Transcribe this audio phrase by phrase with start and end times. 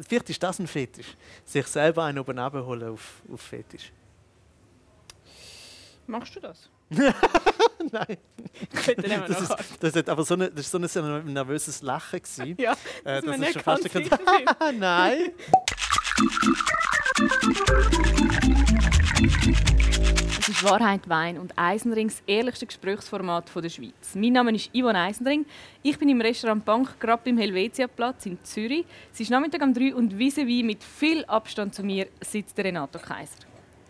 [0.00, 1.16] vielleicht ist das ein Fetisch.
[1.44, 3.92] Sich selber einen oben abholen auf, auf Fetisch.
[6.06, 6.70] Machst du das?
[6.88, 8.16] Nein.
[9.28, 12.20] Das ist, das ist aber so, eine, das ist so ein nervöses Lachen.
[12.20, 12.56] Gewesen.
[12.58, 14.78] Ja, Äh, dass wir das ist schon fast ein.
[14.78, 15.32] Nein.
[20.48, 24.14] Es ist Wahrheit, Wein und Eisenring das ehrlichste Gesprächsformat der Schweiz.
[24.14, 25.44] Mein Name ist Yvonne Eisenring.
[25.82, 28.84] Ich bin im Restaurant Bank gerade beim Helvetiaplatz in Zürich.
[29.12, 33.00] Es ist Nachmittag um 3 und vis-à-vis mit viel Abstand zu mir sitzt der Renato
[33.00, 33.40] Kaiser.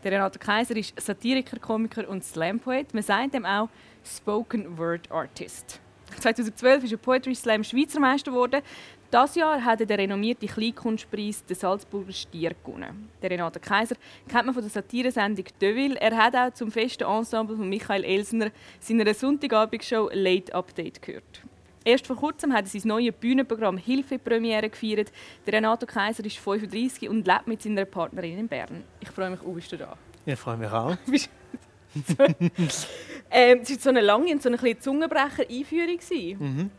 [0.02, 2.94] Der Renato Kaiser ist Satiriker, Komiker und Slam-Poet.
[2.94, 3.68] Man sagt ihm auch
[4.02, 5.78] Spoken Word Artist.
[6.20, 8.62] 2012 ist er Poetry Slam Schweizer Meister geworden.
[9.10, 13.08] Das Jahr hat er den renommierten Kleinkunstpreis den Salzburger Stier gewonnen.
[13.22, 13.94] Der Renato Kaiser
[14.28, 15.96] kennt man von der Satiresendung «Deville».
[16.00, 18.50] Er hat auch zum festen Ensemble von Michael Elsner
[18.80, 21.42] seiner Sonntagabendshow «Late Update» gehört.
[21.84, 25.12] Erst vor kurzem hat er sein neues Bühnenprogramm «Hilfe» Premiere gefeiert.
[25.46, 28.82] Der Renato Kaiser ist 35 und lebt mit seiner Partnerin in Bern.
[28.98, 29.96] Ich freue mich, oh, bist du da?
[30.24, 30.96] Ich freue mich auch.
[33.30, 35.98] Ähm, es war so eine lange und so eine Zungenbrecher-Einführung.
[36.38, 36.70] Mhm.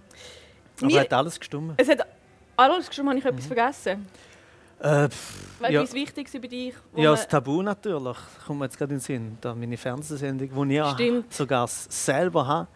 [0.80, 1.74] Aber Mir- hat alles gestimmt?
[1.78, 2.06] Es hat
[2.58, 4.08] alles schon, habe ich etwas vergessen.
[4.80, 8.18] Äh, pff, Weil ja, etwas wichtig war bei wo ja, das Tabu natürlich.
[8.46, 9.38] Kommt mir jetzt gerade in den Sinn.
[9.42, 11.34] Da meine Fernsehsendung, die ich Stimmt.
[11.34, 12.68] sogar selber habe.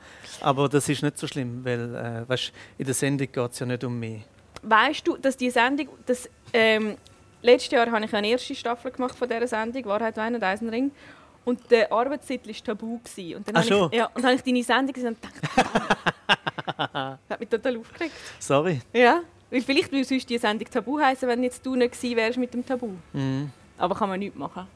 [0.41, 3.65] Aber das ist nicht so schlimm, weil äh, weißt, in der Sendung geht es ja
[3.67, 4.23] nicht um mich.
[4.63, 6.97] Weißt du, dass die Sendung, das, ähm,
[7.43, 10.91] letztes Jahr habe ich eine erste Staffel gemacht von dieser Sendung, Wahrheit, Wein und Eisenring.
[11.45, 12.99] Und der Arbeitstitel war Tabu.
[12.99, 13.37] Gewesen.
[13.37, 15.35] Und dann Ach habe ich, ja, und dann habe ich deine Sendung gesehen und gedacht,
[16.77, 18.13] das hat mich total aufgeregt.
[18.39, 18.81] Sorry.
[18.93, 22.37] Ja, weil vielleicht würde sonst die Sendung Tabu heißen, wenn jetzt du nicht gewesen wärst
[22.39, 22.89] mit dem Tabu.
[23.13, 23.51] Mhm.
[23.77, 24.67] Aber kann man nichts machen.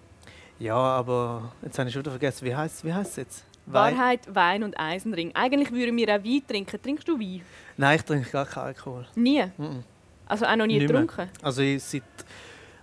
[0.60, 3.46] Ja, aber jetzt habe ich schon wieder vergessen, wie heißt wie es jetzt?
[3.66, 3.98] Wein?
[3.98, 5.32] Wahrheit, Wein und Eisenring.
[5.36, 6.82] Eigentlich würden wir auch Wein trinken.
[6.82, 7.42] Trinkst du Wein?
[7.78, 9.06] Nein, ich trinke gar keinen Alkohol.
[9.16, 9.46] Nie.
[9.58, 9.84] Mhm.
[10.28, 11.30] Also auch noch nie getrunken.
[11.42, 12.04] Also ich seit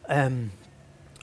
[0.08, 0.50] ähm,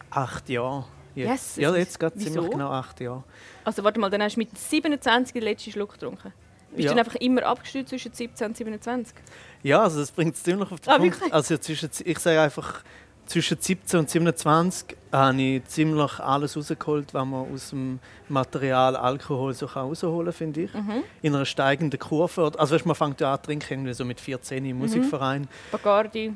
[0.10, 0.86] acht Jahren.
[1.16, 1.30] Jetzt.
[1.30, 2.32] Yes, ja, es jetzt wieso?
[2.32, 3.24] ziemlich genau acht Jahre.
[3.66, 6.32] Also warte mal, dann hast du mit 27 den letzten Schluck getrunken.
[6.72, 6.92] Bist Ja.
[6.92, 9.16] du dann einfach immer abgestürzt zwischen 17 und 27?
[9.64, 11.16] Ja, also das bringt es ziemlich auf den Ah, Punkt.
[11.16, 11.34] wirklich?
[11.34, 12.82] Also zwischen, ich sage einfach,
[13.26, 19.54] zwischen 17 und 27 habe ich ziemlich alles rausgeholt, was man aus dem Material Alkohol
[19.54, 20.74] so kann rausholen kann, finde ich.
[20.74, 21.04] Mhm.
[21.22, 22.52] In einer steigenden Kurve.
[22.58, 24.70] Also weißt, man fängt ja an zu trinken, irgendwie so mit 14 Mhm.
[24.70, 25.48] im Musikverein.
[25.72, 26.34] Bacardi,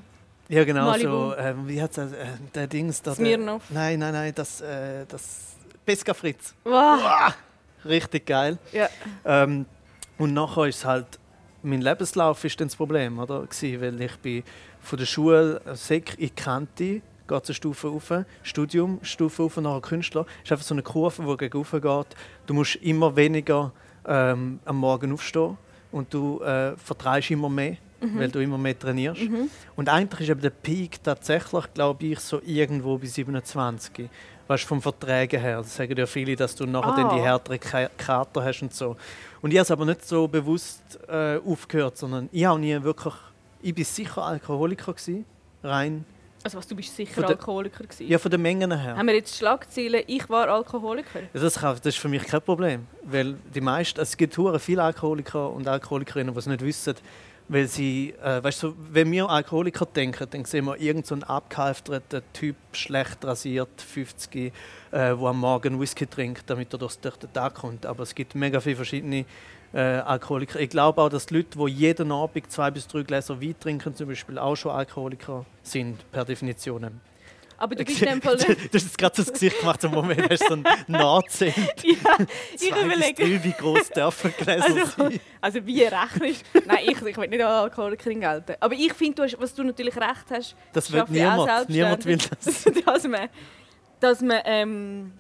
[0.50, 1.10] Ja genau, Malibu.
[1.10, 3.12] so, ähm, wie hat es, äh, der Dings da?
[3.12, 3.64] der- Smirnoff.
[3.70, 5.56] Nein, nein, nein, das, äh, das
[5.86, 6.54] Pesca Fritz.
[6.64, 7.34] Wow.
[7.86, 8.58] Richtig geil.
[8.72, 8.88] Ja.
[9.26, 9.66] Ähm,
[10.18, 11.08] und nachher ist halt,
[11.64, 13.42] mein Lebenslauf ist dann das Problem, oder?
[13.42, 14.44] Gewesen, weil ich bin
[14.82, 18.14] von der Schule äh, Sek in Kante, geht eine Stufe rauf,
[18.44, 20.26] Studium, Stufe rauf, nachher Künstler.
[20.40, 22.08] Es ist einfach so eine Kurve, die gegen geht.
[22.46, 23.72] Du musst immer weniger
[24.06, 25.58] ähm, am Morgen aufstehen
[25.92, 29.22] und du äh, vertreibst immer mehr, weil du immer mehr trainierst.
[29.22, 29.50] Mhm.
[29.78, 34.10] Und eigentlich ist eben der Peak tatsächlich, glaube ich, so irgendwo bei 27.
[34.48, 35.58] Weißt vom Verträgen her.
[35.58, 37.26] Das sagen ja viele, dass du nachher dann die Ah.
[37.26, 38.98] härteren Ka- Kater hast und so.
[39.42, 43.14] Und ich habe es aber nicht so bewusst äh, aufgehört, sondern ich habe nie wirklich.
[43.62, 45.24] Ich bin sicher Alkoholiker gewesen,
[45.64, 46.04] rein.
[46.44, 48.06] Also was, du bist sicher der- Alkoholiker gewesen?
[48.10, 48.98] Ja, von den Mengen her.
[48.98, 51.22] Haben wir jetzt Schlagzeilen, ich war Alkoholiker?
[51.34, 54.84] Ja, Das, kann- das ist für mich kein Problem, weil die meisten, es gibt viele
[54.84, 56.96] Alkoholiker und Alkoholikerinnen, die es nicht wissen,
[57.48, 62.22] weil sie, äh, weißt du, wenn wir Alkoholiker denken, dann sehen wir irgendeinen so abgehalfterten
[62.34, 64.52] Typ, schlecht rasiert, 50, äh,
[64.92, 67.86] der am Morgen Whisky trinkt, damit er durch den Tag kommt.
[67.86, 69.26] Aber es gibt mega viele verschiedene
[69.74, 70.60] äh, Alkoholiker.
[70.60, 73.96] Ich glaube auch, dass die Leute, die jeden Abend zwei bis drei Gläser Wein trinken,
[73.96, 77.02] zum Beispiel auch schon Alkoholiker sind, per Definition.
[77.58, 78.60] Aber du bist in dem Fall du nicht...
[78.74, 81.56] hast jetzt gerade so das Gesicht gemacht, im Moment hast du so einen Nachzehnt.
[81.84, 82.18] ja,
[82.56, 83.24] ich überlege...
[83.24, 85.20] drei, wie groß dürfen Gläser Also, sein?
[85.42, 88.56] also wie rechnest Nein, ich, ich will nicht als Alkoholikerin gelten.
[88.60, 90.56] Aber ich finde, du hast- was du natürlich recht hast...
[90.74, 91.70] Das auch niemand.
[91.70, 92.64] Niemand will das.
[92.86, 93.30] dass man,
[94.00, 95.12] dass man ähm,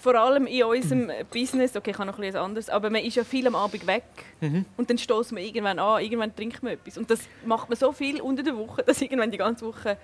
[0.00, 3.16] vor allem in unserem Business, okay, ich habe noch ein bisschen anderes, aber man ist
[3.16, 4.04] ja viel am Abend weg
[4.40, 4.66] Mhm.
[4.76, 6.96] und dann stoßt man irgendwann an, irgendwann trinkt man etwas.
[6.98, 9.96] Und das macht man so viel unter der Woche, dass irgendwann die ganze Woche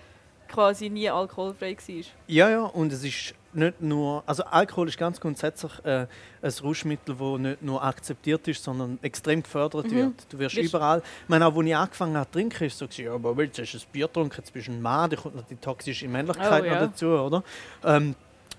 [0.55, 2.05] quasi nie alkoholfrei war.
[2.29, 4.23] Ja, ja, und es ist nicht nur.
[4.27, 6.07] Also, Alkohol ist ganz grundsätzlich äh,
[6.43, 9.97] ein Rauschmittel, das nicht nur akzeptiert ist, sondern extrem gefördert Mhm.
[9.97, 10.27] wird.
[10.31, 11.03] Du wirst Wirst- überall.
[11.23, 13.57] Ich meine, auch als ich angefangen habe zu trinken, ist so, gewesen, ja, aber hast
[13.59, 16.63] du ein Bier getrunken, jetzt bist du ein Mann, da kommt noch die toxische Männlichkeit
[16.63, 16.81] Oh, noch ja.
[16.87, 17.43] dazu, oder?
[17.85, 18.15] Ähm,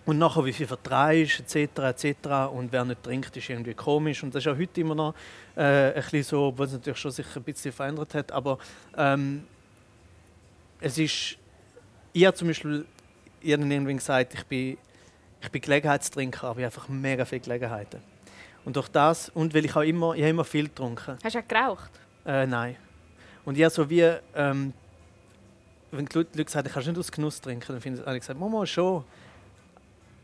[0.06, 2.28] und nachher, wie viel vertreibst, etc., etc.
[2.54, 4.22] Und wer nicht trinkt, ist irgendwie komisch.
[4.24, 5.14] Und das ist auch heute immer noch
[5.56, 8.32] äh, ein bisschen so, obwohl es natürlich schon sich ein bisschen verändert hat.
[8.32, 8.60] Aber
[8.98, 9.44] ähm,
[10.80, 11.38] es ist.
[12.16, 12.86] Ich habe zum Beispiel
[13.42, 14.78] irgendwann gesagt, ich bin,
[15.42, 18.00] ich bin Gelegenheitstrinker, aber ich habe einfach mega viele Gelegenheiten.
[18.64, 21.18] Und durch das, und weil ich auch immer, ich habe immer viel getrunken.
[21.22, 21.92] Hast du auch geraucht?
[22.26, 22.78] Äh, nein.
[23.44, 24.72] Und ich habe so wie, ähm,
[25.92, 28.16] wenn die Leute gesagt haben, kannst du nicht aus Genuss trinken, dann finde ich- habe
[28.16, 29.04] ich gesagt, Mama, schon.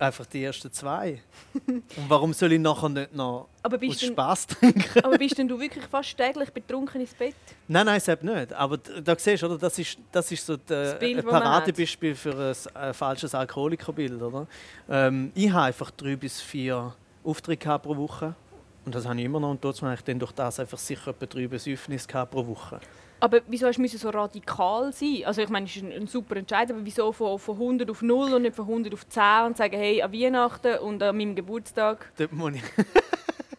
[0.01, 1.21] Einfach die ersten zwei.
[1.67, 5.03] Und warum soll ich nachher nicht noch Aber aus denn, Spaß trinken?
[5.03, 7.35] aber bist denn du wirklich fast täglich betrunken ins Bett?
[7.67, 8.51] Nein, nein, selbst nicht.
[8.51, 9.59] Aber da siehst du, oder?
[9.59, 11.25] Das ist, das ist so Das Bild, ein.
[11.25, 14.19] Paradebeispiel für ein, ein falsches Alkoholikerbild.
[14.19, 14.47] Oder?
[14.89, 18.33] Ähm, ich habe einfach drei bis vier Aufträge pro Woche.
[18.83, 19.51] Und das habe ich immer noch.
[19.51, 22.79] Und trotzdem habe ich dann durch das einfach sicher etwa drei Besäufnisse pro Woche.
[23.21, 25.19] Aber wieso hast du so radikal sein?
[25.25, 28.01] Also ich meine, es ist ein, ein super Entscheid, aber wieso von, von 100 auf
[28.01, 31.35] 0 und nicht von 100 auf 10 und sagen, hey, an Weihnachten und an meinem
[31.35, 32.11] Geburtstag?
[32.17, 32.63] Dort muss ich...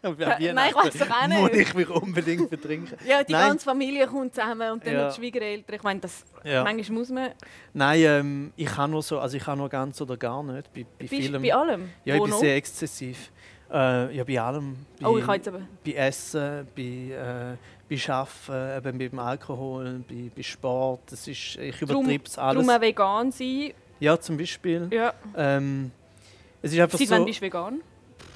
[0.05, 1.41] An Nein, ich doch auch nicht.
[1.41, 2.99] Muss ich mich unbedingt betrinken.
[3.07, 3.51] Ja, die Nein.
[3.51, 5.05] ganze Familie kommt zusammen und dann Ja.
[5.05, 5.77] noch die Schwiegereltern.
[5.77, 6.65] Ich meine, das, Ja.
[6.65, 7.31] manchmal muss man...
[7.73, 10.73] Nein, ähm, ich kann nur so, also ich kann nur ganz oder gar nicht.
[10.73, 11.89] Bei, bei Bist bei allem?
[12.05, 12.41] ja, ich Wo bin noch?
[12.41, 13.31] sehr exzessiv.
[13.73, 14.77] Äh, ja, bei allem.
[15.01, 15.61] Bei, Oh, ich jetzt aber...
[15.85, 17.57] bei Essen, bei, äh,
[17.97, 21.01] bei Arbeiten, eben beim Alkohol, bei, bei Sport.
[21.11, 22.67] Das ist, ich übertreibe es alles.
[22.67, 23.73] Darum vegan sein.
[24.01, 24.89] Ja, zum Beispiel.
[24.93, 25.13] Ja.
[25.37, 25.91] Ähm,
[26.61, 27.81] es ist einfach Seit so, wann bist du vegan?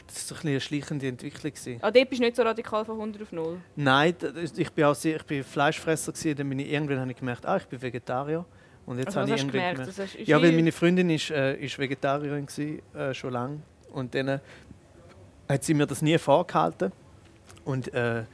[0.07, 1.53] das ist so ein eine schleichende Entwicklung.
[1.83, 3.59] Ah, dort bist du nicht so radikal von 100 auf 0.
[3.75, 4.15] Nein,
[4.57, 7.45] ich bin auch sehr, ich bin Fleischfresser gewesen, dann bin ich irgendwann habe ich gemerkt,
[7.45, 8.45] ah, ich bin Vegetarier.
[8.87, 9.97] Und jetzt Also, habe ich irgendwann gemerkt?
[9.97, 13.61] gemerkt, Das Ja, weil meine Freundin ist, äh, ist Vegetarierin gewesen, äh, schon lange
[13.93, 14.39] und dann äh,
[15.49, 16.93] hat sie mir das nie vorgehalten
[17.65, 18.25] und äh,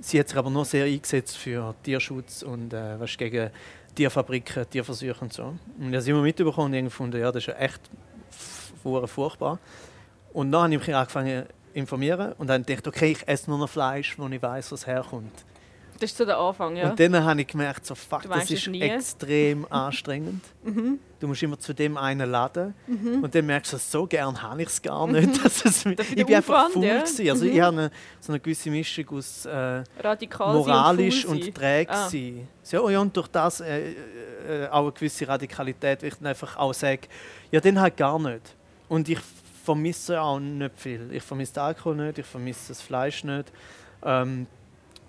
[0.00, 3.50] sie hat sich aber nur sehr eingesetzt für Tierschutz und äh, was gegen
[3.94, 5.44] Tierfabriken, Tierversuche und so.
[5.44, 7.80] Und ich habe sie immer mitbekommen und gefunden, ja, das ist echt
[8.82, 9.58] furchtbar.
[10.32, 13.58] Und dann habe ich mich angefangen zu informieren und dann gedacht, okay, ich esse nur
[13.58, 15.44] noch Fleisch, wo ich weiß, was herkommt.
[16.00, 16.90] Das ist so der Anfang, ja.
[16.90, 18.80] Und dann habe ich gemerkt, so, fuck, das ist nie.
[18.80, 20.44] extrem anstrengend.
[20.64, 20.98] Mhm.
[21.20, 22.74] Du musst immer zu dem einen laden
[23.22, 25.42] und dann merkst du, so gern habe ich es gar nicht.
[25.44, 25.96] Dass es, ich
[26.26, 26.84] bin einfach Aufwand, faul.
[26.84, 26.98] ja.
[27.00, 27.30] gewesen.
[27.30, 29.82] Also ich habe eine, so eine gewisse Mischung aus äh,
[30.38, 32.08] moralisch und, und, träge Ah.
[32.08, 32.46] sein.
[32.62, 36.56] So, ja, und durch das äh, äh, auch eine gewisse Radikalität, weil ich dann einfach
[36.56, 37.02] auch sage,
[37.50, 38.54] ja, den halt gar nicht.
[38.88, 39.18] Und ich
[39.64, 41.08] vermisse auch nicht viel.
[41.12, 43.50] Ich vermisse den Alkohol nicht, ich vermisse das Fleisch nicht.
[44.04, 44.46] Ähm,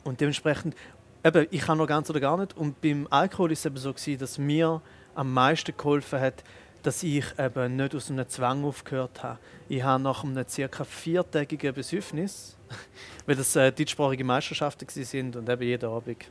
[0.06, 0.76] und dementsprechend,
[1.24, 2.56] eben, ich kann noch ganz oder gar nicht.
[2.56, 4.82] Und beim Alkohol ist es eben so, gewesen, dass mir
[5.16, 6.44] am meisten geholfen hat,
[6.84, 9.40] dass ich eben nicht aus einem Zwang aufgehört habe.
[9.68, 12.56] Ich habe nach einem circa viertägigen Besäufnis,
[13.26, 16.26] weil das äh, deutschsprachige Meisterschaften sind und eben jeden Abend.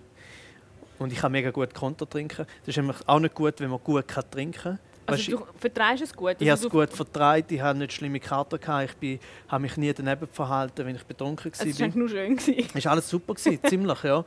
[1.01, 2.47] Und ich kann mega gut Konter trinken.
[2.61, 4.79] Das ist nämlich auch nicht gut, wenn man gut kann trinken kann.
[5.07, 6.37] Also du vertreibst es gut?
[6.39, 9.63] Ich habe Also es du- gut vertreibt, ich habe nicht schlimme Kater gehabt, ich habe
[9.63, 11.73] mich nie daneben verhalten, wenn ich betrunken Es war war.
[11.75, 12.39] eigentlich nur schön.
[12.75, 14.25] Es war alles super, gewesen, ziemlich, ja.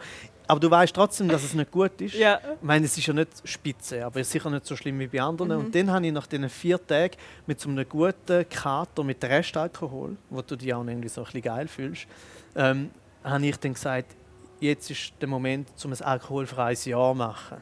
[0.50, 2.14] Aber du weißt trotzdem, dass es nicht gut ist.
[2.16, 2.40] Ja.
[2.40, 5.08] Ich meine, es ist ja nicht spitze, aber es ist sicher nicht so schlimm wie
[5.08, 5.52] bei anderen.
[5.52, 5.66] Mhm.
[5.66, 7.16] Und dann habe ich nach diesen vier Tagen
[7.46, 11.42] mit so einem guten Kater mit Restalkohol, wo du dich auch irgendwie so ein bisschen
[11.42, 12.08] geil fühlst,
[12.56, 12.92] ähm,
[13.26, 14.16] habe ich dann gesagt,
[14.62, 17.58] jetzt ist der Moment, um ein alkoholfreies Jahr zu machen.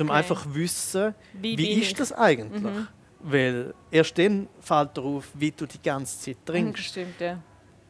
[0.00, 0.18] Um Okay.
[0.18, 1.94] einfach wissen, wie, bin ist ich?
[1.94, 2.62] das eigentlich?
[2.62, 2.88] Mhm.
[3.20, 6.84] Weil erst dann fällt dir auf, wie du die ganze Zeit Mhm, trinkst.
[6.84, 7.38] Stimmt, ja.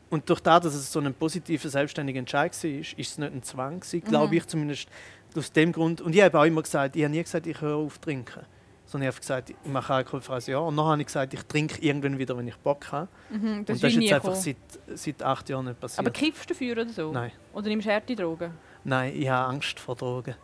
[0.09, 3.43] Und durch das, dass es so ein positiver, selbstständiger Entscheid war, ist es nicht ein
[3.43, 4.33] Zwang, gewesen, glaube Mhm.
[4.35, 4.89] ich zumindest.
[5.37, 6.01] Aus dem Grund.
[6.01, 8.41] Und ich habe auch immer gesagt, ich habe nie gesagt, ich höre auf zu trinken.
[8.87, 10.65] Sondern ich habe gesagt, ich mache alkoholfreies Jahr.
[10.65, 13.09] Und dann habe ich gesagt, ich trinke irgendwann wieder, wenn ich Bock habe.
[13.29, 14.57] Mhm, das und das ist jetzt einfach seit,
[14.95, 15.99] seit acht Jahren nicht passiert.
[15.99, 17.13] Aber kiffst du dafür oder so?
[17.13, 17.33] Nein.
[17.53, 18.53] Oder nimmst du harte Drogen?
[18.85, 20.37] Nein, ich habe Angst vor Drogen.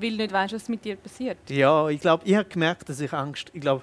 [0.00, 1.38] Weil du nicht weißt, was mit dir passiert.
[1.48, 3.82] Ja, ich glaube, ich habe gemerkt, dass ich Angst, ich glaube,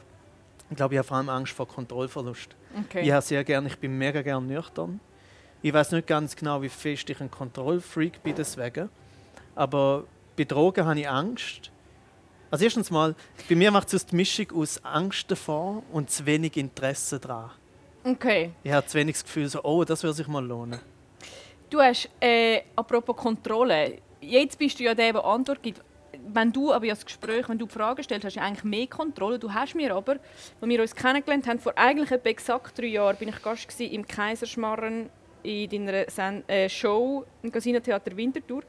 [0.70, 2.56] ich, glaube, ich habe vor allem Angst vor Kontrollverlust.
[2.86, 3.02] Okay.
[3.02, 5.00] Ich habe sehr gern, ich bin mega gern nüchtern.
[5.62, 8.90] Ich weiß nicht ganz genau, wie fest ich ein Kontrollfreak bin deswegen.
[9.54, 11.72] Aber bei Drogen habe ich Angst.
[12.50, 13.16] Also erstens mal,
[13.48, 17.52] bei mir macht es die Mischung aus Angst davor und zu wenig Interesse daran.
[18.04, 18.52] okay.
[18.64, 20.80] Ich habe zu wenig das Gefühl, so, oh, das würde sich mal lohnen.
[21.70, 25.82] Du hast, äh, apropos Kontrolle, jetzt bist du ja der, der Antwort gibt.
[26.28, 29.40] Wenn du aber das Gespräch, wenn du Fragen stellst, hast du eigentlich mehr Kontrolle.
[29.40, 33.18] Du hast mir aber, als wir uns kennengelernt haben, vor eigentlich etwa exakt drei Jahren,
[33.18, 35.10] bin ich Gast im Kaiserschmarren
[35.44, 38.64] in deiner Sen äh, Show im Casino Theater Winterthur.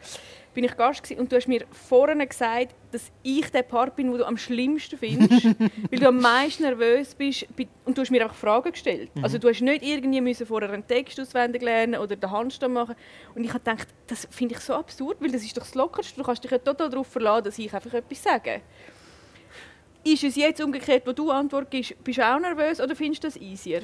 [0.55, 4.11] Bin ich Gast gewesen, und du hast mir vorhin gesagt, dass ich der Part bin,
[4.11, 5.45] den du am schlimmsten findest,
[5.91, 7.47] weil du am meisten nervös bist
[7.87, 9.11] und du hast mir einfach Fragen gestellt.
[9.23, 12.97] Also du hast nicht irgendwie müssen vorher einen Text auswendig lernen oder den Handstand machen.
[13.35, 16.17] Und ich habe gedacht, das finde ich so absurd, weil das ist doch das Lockerste.
[16.17, 18.61] Du kannst dich ja total darauf verlassen, dass ich einfach etwas sage.
[20.05, 23.29] Ist es jetzt umgekehrt, wo du Antwort gibst, bist du auch nervös oder findest du
[23.29, 23.83] das easier?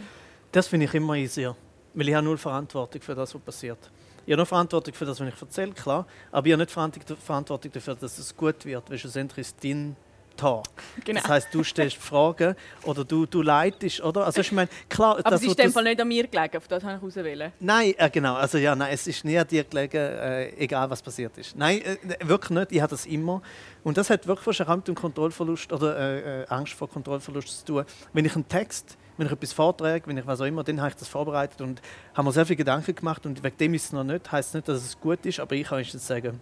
[0.50, 1.54] Das finde ich immer easier.
[1.94, 3.78] Weil ich habe null Verantwortung für das, was passiert.
[4.26, 6.06] Ich habe nur Verantwortung für das, was ich erzähle, klar.
[6.30, 8.90] Aber ich habe nicht Verantwortung- dafür, dass es gut wird.
[8.90, 9.96] Weil schlussendlich ist dein
[10.36, 10.68] Talk.
[11.04, 11.20] Genau.
[11.20, 12.54] Das heißt, du stellst Fragen
[12.84, 14.24] oder du, du leitest, oder?
[14.24, 16.28] Also ich meine, klar, Aber das, es ist was in dem Fall nicht an mir
[16.28, 17.52] gelegen, auf das habe ich auswählen.
[17.58, 18.34] Nein, äh, genau.
[18.36, 21.56] Also ja, nein, es ist nie an dir gelegen, äh, egal was passiert ist.
[21.56, 21.96] Nein, äh,
[22.28, 22.70] wirklich nicht.
[22.70, 23.42] Ich habe das immer.
[23.82, 27.60] Und das hat wirklich wahrscheinlich auch mit dem Kontrollverlust oder äh, äh, Angst vor Kontrollverlust
[27.60, 27.84] zu tun.
[28.12, 30.90] Wenn ich einen Text, wenn ich etwas vortrage, wenn ich was auch immer, dann habe
[30.90, 31.82] ich das vorbereitet und
[32.14, 33.26] habe mir sehr viele Gedanken gemacht.
[33.26, 35.66] Und wegen dem ist es noch nicht, heißt nicht, dass es gut ist, aber ich
[35.66, 36.40] kann jetzt sagen,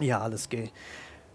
[0.00, 0.72] ja, alles geht.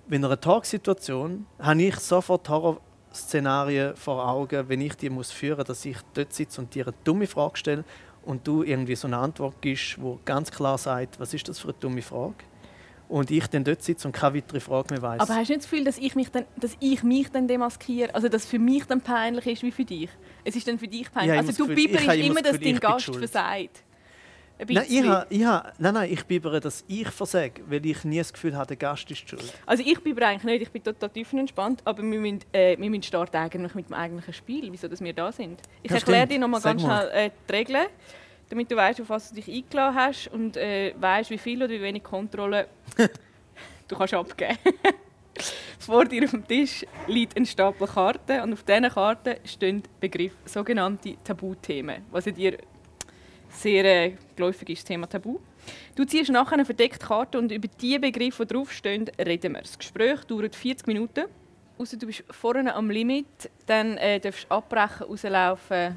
[0.09, 5.83] In einer Talksituation habe ich sofort Horrorszenarien vor Augen, wenn ich die muss führen, dass
[5.83, 7.83] ich dort sitze und dir eine dumme Frage stelle
[8.23, 11.69] und du irgendwie so eine Antwort gibst, wo ganz klar sagt, was ist das für
[11.69, 12.35] eine dumme Frage?
[13.09, 15.21] Und ich dann dort sitze und keine weitere Frage mehr weiß.
[15.21, 18.13] Aber hast du nicht das Gefühl, dass ich mich dann, dass ich mich dann demaskiere?
[18.13, 20.09] Also, dass für mich dann peinlich ist wie für dich?
[20.43, 21.33] Es ist dann für dich peinlich.
[21.33, 23.83] Ja, also, du Gefühl- habe immer immer, das dass dein Gast versagt.
[24.59, 28.17] Ein nein, ich habe, ich nein, nein, ich bibere, dass ich versage, weil ich nie
[28.17, 29.53] das Gefühl habe, der Gast ist schuld.
[29.67, 33.03] Also ich bin eigentlich nicht, ich bin total tiefenentspannt, aber wir müssen, äh, wir müssen
[33.03, 35.61] starten eigentlich mit dem eigentlichen Spiel, wieso dass wir da sind.
[35.83, 37.07] Ich Ja, erkläre dir noch mal Sag ganz mal.
[37.07, 37.85] schnell äh, die Regeln,
[38.49, 41.71] damit du weißt, auf was du dich eingeladen hast und äh, weißt, wie viel oder
[41.71, 42.67] wie wenig Kontrolle
[43.87, 44.57] du kannst abgeben.
[45.79, 50.33] Vor dir auf dem Tisch liegt ein Stapel Karten und auf diesen Karten stehen Begriff
[50.45, 52.57] sogenannte Tabuthemen, was ja dir
[53.49, 55.39] sehr äh, geläufig ist, das Thema Tabu.
[55.95, 59.61] Du ziehst nachher eine verdeckte Karte und über die Begriffe, die draufstehen, reden wir.
[59.61, 61.25] Das Gespräch dauert 40 Minuten.
[61.77, 65.95] Außer du bist vorne am Limit, dann äh, darfst du abbrechen, rauslaufen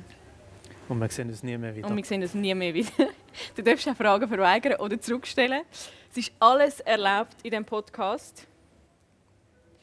[0.91, 1.87] Und wir sehen uns nie mehr wieder.
[1.89, 2.91] und wir sehen das nie mehr wieder.
[3.57, 5.63] Du darfst auch Fragen verweigern oder zurückstellen.
[6.11, 8.47] Es ist alles erlaubt in diesem Podcast.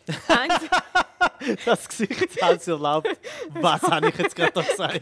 [0.06, 0.18] Das
[1.66, 3.08] Das Gesicht hat es erlaubt.
[3.62, 5.02] Was habe ich jetzt gerade gesagt?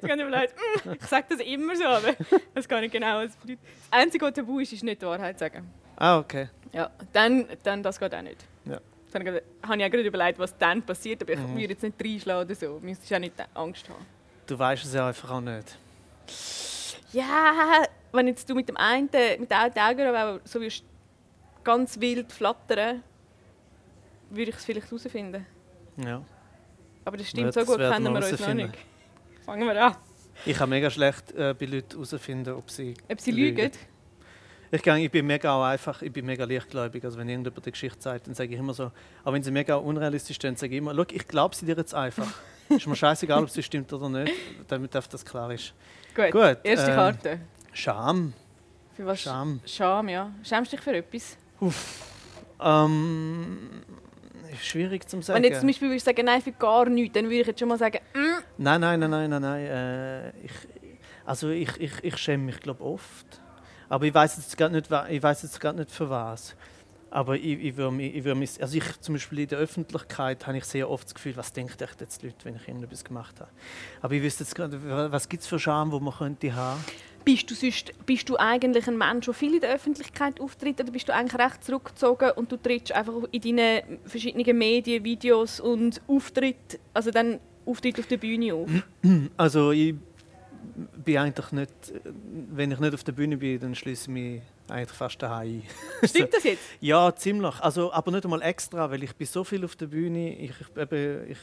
[0.00, 2.14] Ich kann mir leid, mm, ich sage das immer so, aber
[2.54, 3.60] das kann ich genau was bedeutet.
[3.90, 5.70] Das Einzige, was tabu ist, ist nicht die Wahrheit sagen.
[5.96, 6.48] Ah, okay.
[6.72, 8.44] Ja, dann, dann das geht auch nicht.
[8.66, 8.78] Ja.
[9.12, 11.56] Dann habe ich auch gerade überlegt, was dann passiert, aber ich Mhm.
[11.56, 12.78] würde jetzt nicht reinschlagen oder so.
[12.78, 14.04] Du müsstest auch nicht Angst haben.
[14.46, 15.76] Du weißt es ja einfach auch nicht.
[17.12, 20.84] Ja, wenn jetzt du mit dem einen, mit der einen Augen so wirst
[21.64, 23.02] ganz wild flattern,
[24.30, 25.46] würde ich es vielleicht herausfinden.
[25.96, 26.22] Ja.
[27.04, 28.74] Aber das stimmt, Ja, so das gut werden kennen wir uns noch nicht.
[29.44, 29.96] Fangen wir an.
[30.44, 32.94] Ich kann mega schlecht äh, bei Leuten herausfinden, ob sie.
[33.10, 33.70] Ob sie lügen?
[34.70, 37.04] Ich, gang, ich bin mega auch einfach, ich bin mega leichtgläubig.
[37.04, 38.90] Also wenn irgendjemand die Geschichte sagt, dann sage ich immer so,
[39.24, 41.94] auch wenn sie mega unrealistisch sind, sage ich immer, schau, ich glaube sie dir jetzt
[41.94, 42.26] einfach.
[42.68, 44.32] ist mir scheißegal, ob sie stimmt oder nicht,
[44.68, 45.74] damit das klar ist.
[46.14, 46.30] Gut.
[46.30, 47.40] Gut, Erste ähm, Karte.
[47.72, 48.32] Scham.
[48.94, 49.20] Für was?
[49.20, 49.60] Scham.
[49.66, 50.32] Scham, ja.
[50.42, 51.36] Schämst du dich für etwas?
[52.58, 53.82] Ähm,
[54.62, 55.36] schwierig zu sagen.
[55.36, 57.68] Wenn jetzt zum Beispiel würdest sagen, nein, für gar nichts, dann würde ich jetzt schon
[57.68, 58.18] mal sagen, mm,
[58.58, 59.66] Nein, nein, nein, nein, nein, nein.
[59.66, 60.52] Äh, ich,
[61.26, 63.42] also ich, ich, ich schäme mich, glaube oft.
[63.88, 66.56] Aber ich weiß jetzt gar nicht, ich weiß jetzt gar nicht für was.
[67.10, 70.46] Aber ich, ich würde mich, ich würde mich, also ich zum Beispiel in der Öffentlichkeit
[70.46, 73.40] habe ich sehr oft das Gefühl, was denken jetzt die Leute, wenn ich irgendetwas gemacht
[73.40, 73.50] habe.
[74.02, 76.82] Aber ich wüsste jetzt gerade, wa- was gibt es für Scham, wo man könnte haben?
[77.24, 80.92] bist du, sonst, bist du eigentlich ein Mensch, der viel in der Öffentlichkeit auftritt, oder
[80.92, 86.00] bist du eigentlich recht zurückgezogen und du trittst einfach in deinen verschiedenen Medien, Videos und
[86.06, 88.70] Auftritt, also dann Auftritt auf der Bühne auf?
[89.36, 89.96] Also ich
[91.04, 91.70] bin eigentlich nicht,
[92.52, 95.62] wenn ich nicht auf der Bühne bin, dann schließe ich mich eigentlich fast daheim
[96.02, 96.08] ein.
[96.08, 96.62] Stimmt das jetzt?
[96.80, 97.60] Ja, ziemlich.
[97.60, 100.36] Also, aber nicht einmal extra, weil ich bin so viel auf der Bühne.
[100.36, 101.38] Ich, ich, eben, ich,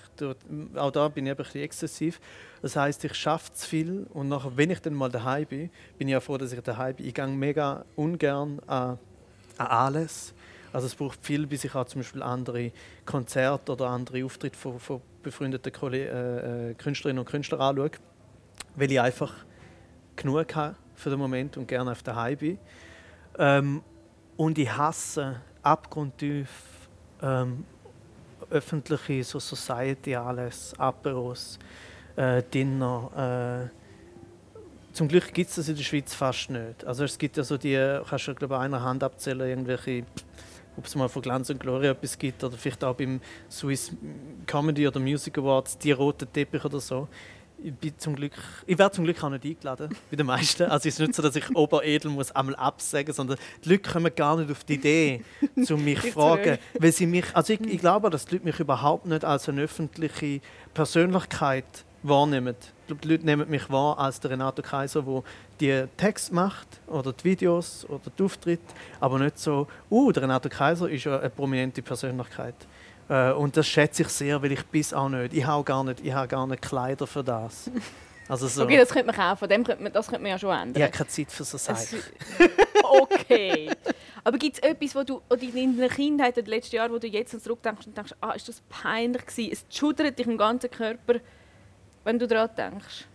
[0.78, 2.20] auch da bin ich eben ein bisschen exzessiv.
[2.62, 6.08] Das heißt, ich schaffe zu viel und nachher, wenn ich dann mal daheim bin, bin
[6.08, 7.08] ich auch froh, dass ich daheim bin.
[7.08, 9.00] Ich gehe mega ungern an,
[9.58, 10.34] an alles.
[10.72, 12.72] Also es braucht viel, bis ich auch zum Beispiel andere
[13.06, 17.92] Konzerte oder andere Auftritte von, von befreundeten Kolle äh, äh, Künstlerinnen und Künstlern anschaue,
[18.76, 19.34] weil ich einfach
[20.16, 22.60] genug habe für den Moment und gerne auf daheim bin.
[23.38, 23.82] Ähm,
[24.38, 26.50] und ich hasse abgrundtief
[27.22, 27.66] ähm,
[28.50, 31.58] öffentliche so Society alles, Aperos,
[32.16, 33.70] äh, Dinner.
[33.72, 36.86] Äh, zum Glück gibt es das in der Schweiz fast nicht.
[36.86, 40.06] Also es gibt ja so die, kannst du glaube einer Hand abzählen, irgendwelche,
[40.78, 43.92] ob es mal von Glanz und Gloria etwas gibt oder vielleicht auch beim Swiss
[44.46, 47.08] Comedy oder Music Awards die roten Teppich oder so.
[47.64, 48.34] Ich, bin zum Glück,
[48.66, 50.64] ich werde zum Glück auch nicht eingeladen, bei den meisten.
[50.64, 54.14] Also es ist nicht so, dass ich Oberedel muss einmal absagen, sondern die Leute kommen
[54.14, 55.24] gar nicht auf die Idee,
[55.64, 58.60] zu mich zu fragen, weil sie mich, also ich, ich glaube, dass die Leute mich
[58.60, 60.42] überhaupt nicht als eine öffentliche
[60.74, 62.56] Persönlichkeit wahrnehmen.
[62.82, 65.24] Ich glaube, die Leute nehmen mich wahr als der Renato Kaiser,
[65.60, 70.24] der die Text macht oder die Videos oder die Auftritte, aber nicht so, uh, der
[70.24, 72.56] Renato Kaiser ist ja eine prominente Persönlichkeit.
[73.10, 76.00] Äh, und das schätze ich sehr, weil ich bis auch nicht, ich habe gar nicht,
[76.04, 77.70] ich habe gar nicht Kleider für das.
[78.30, 79.50] Also so, Okay, das könnte man kaufen.
[79.50, 80.76] Dem könnte man, das könnte man ja schon ändern.
[80.78, 82.00] ich habe keine Zeit für so Sachen.
[82.82, 83.70] Okay.
[84.24, 87.08] Aber gibt es etwas, wo du in deiner Kindheit, in den letzten Jahren, wo du
[87.08, 89.52] jetzt zurückdenkst und denkst, ah, ist das peinlich gewesen?
[89.52, 91.16] Es schudert dich im ganzen Körper,
[92.06, 93.06] wenn du daran denkst.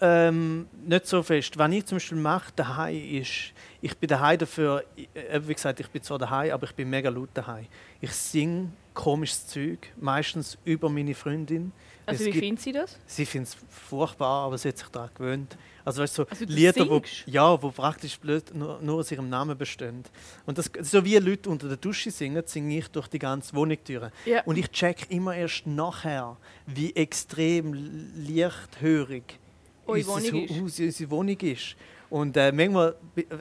[0.00, 1.56] Ähm, nicht so fest.
[1.58, 4.84] Was ich zum Beispiel mache daheim ist, ich bin daheim dafür,
[5.14, 7.66] äh, wie gesagt, ich bin zwar daheim, aber ich bin mega laut daheim.
[8.00, 11.72] Ich singe komisches Zeug, meistens über meine Freundin.
[12.04, 12.98] Also Es wie findet sie das?
[13.06, 15.56] Sie findet es furchtbar, aber sie hat sich daran gewöhnt.
[15.84, 17.22] Also weißt du, so Also du Lieder, wo, singst?
[17.26, 20.04] ja, wo praktisch blöd nur, nur aus ihrem Namen bestehen.
[20.44, 24.10] Und das, so wie Leute unter der Dusche singen, singe ich durch die ganze Wohnungstür.
[24.26, 24.42] Ja.
[24.42, 27.72] Und ich check immer erst nachher, wie extrem
[28.16, 29.38] lichthörig
[29.86, 30.62] Wohnung.
[30.62, 31.76] Haus, unsere Wohnung ist.
[32.10, 32.96] Und äh, manchmal,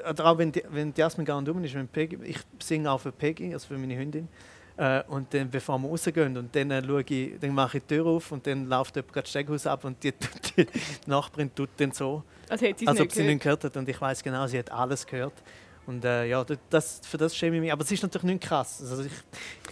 [0.09, 2.89] oder auch wenn, die, wenn die Jasmin gar nicht rum ist, wenn Peggy, ich singe
[2.91, 4.27] auch für Peggy, also für meine Hündin.
[4.77, 7.95] Äh, und dann, bevor wir rausgehen, und dann, äh, schaue ich, dann mache ich die
[7.95, 10.13] Tür auf und dann läuft jemand gerade das Steckhaus ab und die,
[10.57, 10.67] die,
[11.07, 13.75] Nachbarin tut dann so, Also es als ob sie nicht gehört hat.
[13.75, 15.33] Und ich weiß genau, sie hat alles gehört.
[15.85, 17.73] Und äh, ja, das, für das schäme ich mich.
[17.73, 18.79] Aber es ist natürlich nicht krass.
[18.81, 19.11] Also ich,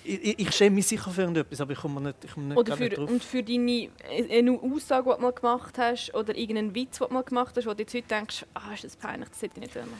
[0.08, 2.76] ich, ich schäme mich sicher für irgendetwas, aber ich komme nicht, ich komme nicht, Oder
[2.76, 3.10] nicht für, drauf.
[3.10, 7.08] und für deine äh, eine Aussage, die du mal gemacht hast, oder irgendeinen Witz, den
[7.08, 9.60] du mal gemacht hast, wo du jetzt heute denkst, ah, ist das peinlich, das hätte
[9.60, 9.94] ich nicht machen.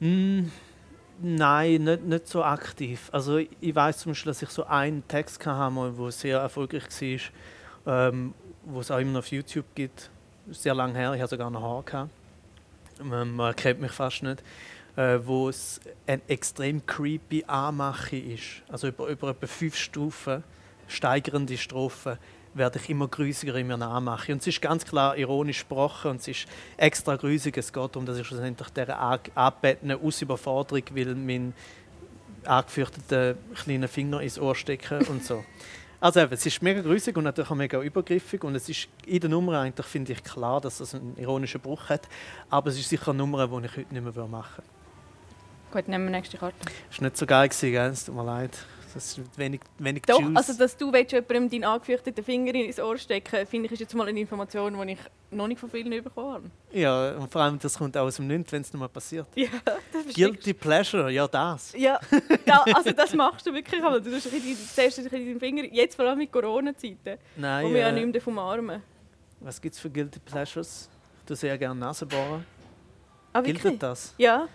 [0.00, 0.50] Mm,
[1.22, 3.08] nein, nicht, nicht so aktiv.
[3.12, 6.84] Also ich, ich weiß zum Beispiel, dass ich so einen Text hatte, der sehr erfolgreich
[7.84, 10.10] war, ähm, wo es auch immer noch auf YouTube gibt.
[10.50, 11.82] Sehr lange her, ich hatte sogar noch Haar.
[11.84, 12.10] Gehabt.
[13.02, 14.42] Man, man kennt mich fast nicht.
[14.96, 18.62] Äh, wo es ein extrem creepy Anmache ist.
[18.68, 20.44] Also über, über etwa fünf Stufen,
[20.86, 22.16] steigernde Strophen,
[22.54, 24.32] werde ich immer grüsiger in mir anmache.
[24.32, 26.46] Und es ist ganz klar ironisch gesprochen und es ist
[26.76, 27.56] extra grusig.
[27.56, 31.54] Es geht darum, dass ich schlussendlich dieser angebetenen Ausüberforderung will mein
[32.44, 35.44] angefürchteten kleinen Finger ins Ohr stecken und so.
[35.98, 39.20] Also eben, es ist mega grusig und natürlich auch mega übergriffig und es ist in
[39.20, 42.02] der Nummer eigentlich, finde ich, klar, dass es einen ironischen Bruch hat,
[42.50, 44.73] aber es ist sicher eine Nummer, die ich heute nicht mehr machen würde.
[45.74, 46.54] Gut, nehmen wir die nächste Karte.
[46.88, 47.90] Es war nicht so geil, gewesen, gell?
[47.90, 48.56] es tut mir leid.
[48.94, 50.36] Das ist wenig, wenig Doch, Juice.
[50.36, 54.06] also dass du jemandem deinen angefürchteten Finger ins Ohr stecken finde ich ist jetzt mal
[54.06, 55.00] eine Information, die ich
[55.32, 56.50] noch nicht von vielen bekommen habe.
[56.70, 59.26] ja, und vor allem, das kommt auch aus dem Nichts, wenn es nochmal passiert.
[59.34, 59.48] Ja,
[59.92, 61.72] das Guilty Pleasure, ja das.
[61.76, 61.98] Ja,
[62.46, 63.82] da, also das machst du wirklich.
[63.82, 67.18] Aber du tust ein bisschen, zuerst ein bisschen deinen Finger, jetzt vor allem mit Corona-Zeiten,
[67.34, 68.80] Nein, wo wir ja äh, nicht mehr davon armen.
[69.40, 70.88] was gibt es für Guilty Pleasures?
[71.26, 72.44] Du sehr gerne Nase bohren.
[73.32, 74.14] Ah, Gilt das?
[74.18, 74.46] Ja,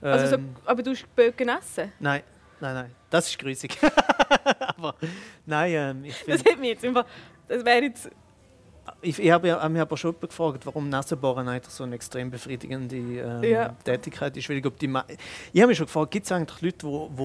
[0.00, 1.92] also so, Ähm, aber du hast Böcken essen?
[2.00, 2.22] Nein,
[2.60, 2.90] nein, nein.
[3.10, 3.76] Das ist grusig.
[4.76, 4.94] Aber
[5.46, 6.50] nein, ähm, ich Das finde...
[6.52, 7.04] hat mich jetzt einfach...
[7.48, 8.08] Das wäre jetzt...
[9.02, 12.96] Ich, ich habe ja, mich aber schon gefragt, warum Nasenbohren eigentlich so eine extrem befriedigende
[12.96, 13.68] ähm, Ja.
[13.84, 14.48] Tätigkeit ist.
[14.48, 15.04] Weil ich, glaube, die Ma-
[15.52, 17.16] ich habe mich schon gefragt, gibt es eigentlich Leute, die,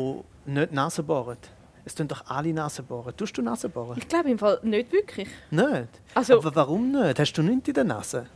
[0.45, 1.37] die nicht Nase bohren?
[1.85, 3.15] Es tun doch alle Nase bohren.
[3.15, 3.97] Tust du Nase bohren?
[3.97, 5.27] Ich glaube im Fall nicht wirklich.
[5.51, 5.87] Nicht?
[6.13, 7.19] Also, Aber warum nicht?
[7.19, 8.27] Hast du nichts in der Nase?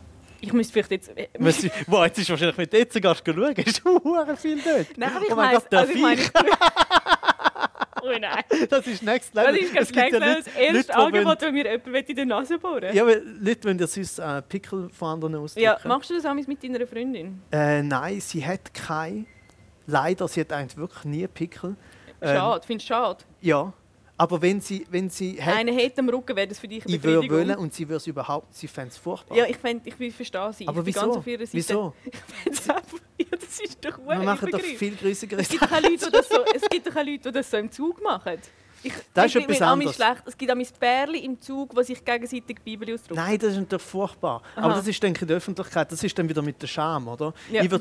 [0.41, 1.17] Ich müsste vielleicht jetzt...
[1.17, 3.55] äh, Weißt du, Wow, jetzt ist wahrscheinlich mit jetzt gehst du schauen.
[3.65, 4.97] Hast du hure viel dort?
[4.97, 5.59] Nein, aber ich oh mein meine...
[5.59, 6.17] Gott, der Also ich meine...
[6.17, 6.31] Viech.
[8.03, 8.43] oh nein.
[8.69, 9.59] Das ist next Das level.
[9.61, 10.13] ist ganz Es gibt schlecht.
[10.13, 13.05] ja Das Leute- erste Leute, die Angebot, wenn mir jemand in die Nase bohren Ja,
[13.05, 15.63] weil Leute wollen ja sonst äh, Pickel von anderen ausdrücken.
[15.65, 17.41] Ja, machst du das auch mit deiner Freundin?
[17.51, 19.25] Äh, nein, sie hat keine.
[19.87, 21.75] Leider, sie hat eigentlich wirklich nie Pickel.
[22.21, 23.23] Ähm, Schade, findest du schade?
[23.41, 23.73] Ja.
[24.19, 26.93] Aber wenn sie, wenn sie hat, Einer hätte am Rücken, wäre das für dich eine
[26.93, 27.47] ich würde Befriedigung.
[27.47, 29.37] wollen und sie würde es überhaupt, sie fände es furchtbar.
[29.37, 30.67] Ja, ich, fänd, ich will verstehen sie.
[30.67, 30.99] aber ich wieso?
[30.99, 31.53] ganz auf ihrer Seite.
[31.53, 31.93] Wieso?
[32.05, 35.71] Ich find's einfach, ja, das ist doch Wir machen doch viel größere Es gibt doch
[35.71, 38.03] auch Leute, die das so, es gibt doch auch Leute, die das so im Zug
[38.03, 38.39] machen.
[38.83, 39.95] Ich, Das ist ich etwas anderes.
[39.95, 40.23] schlecht.
[40.25, 43.15] Es gibt auch Pärchen im Zug, die sich gegenseitig die Bibel ausdrücken.
[43.15, 44.41] Nein, das ist natürlich furchtbar.
[44.55, 44.65] Aha.
[44.65, 45.91] Aber das ist, denke ich, in der Öffentlichkeit.
[45.91, 47.33] Das ist dann wieder mit der Scham, oder?
[47.51, 47.63] Ja.
[47.63, 47.71] Ich,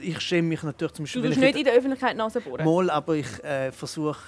[0.00, 2.64] ich schäme mich natürlich zum Beispiel, Du tust ich nicht in der Öffentlichkeit Nase bohren.
[2.64, 4.18] Mal, aber ich äh, versuche,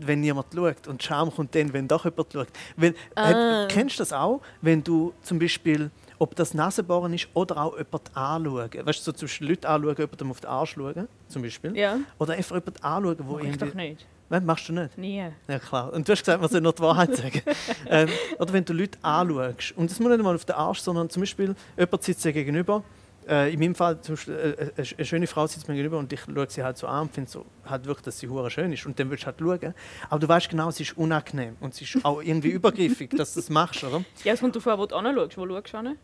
[0.00, 0.86] wenn niemand schaut.
[0.88, 2.48] Und Scham kommt dann, wenn doch jemand schaut.
[2.76, 3.62] Weil, Ah.
[3.62, 7.72] hat, kennst du das auch, wenn du zum Beispiel, ob das Nasenbohren ist oder auch
[7.76, 8.70] jemand anschauen.
[8.86, 11.76] Weißt du, so zum Beispiel Leute anschauen, jemandem auf den Arsch schauen, zum Beispiel.
[11.76, 13.66] Ja, Oder einfach jemanden anschauen, wo mach ich irgendwie...
[13.66, 14.06] doch nicht.
[14.30, 14.98] Nein, machst du nicht?
[14.98, 15.24] Nie.
[15.48, 15.90] Ja, klar.
[15.92, 17.40] Und du hast gesagt, man soll nur die Wahrheit sagen.
[17.88, 18.08] ähm,
[18.38, 19.72] oder wenn du Leute anschaust.
[19.76, 22.82] Und das muss nicht mal auf den Arsch, sondern zum Beispiel, jemand sitzt dir gegenüber.
[23.28, 26.46] Äh, in meinem Fall, äh, äh, eine schöne Frau sitzt mir gegenüber und ich schaue
[26.48, 28.86] sie halt so an und finde so, halt wirklich, dass sie hure schön ist.
[28.86, 29.74] Und dann willst du halt schauen.
[30.08, 31.56] Aber du weißt genau, sie ist unangenehm.
[31.60, 34.02] Und sie ist auch irgendwie übergriffig, dass du das machst, oder?
[34.24, 35.36] Ja, es kommt an, wo du anschaust.
[35.36, 35.98] Wo schaust du an?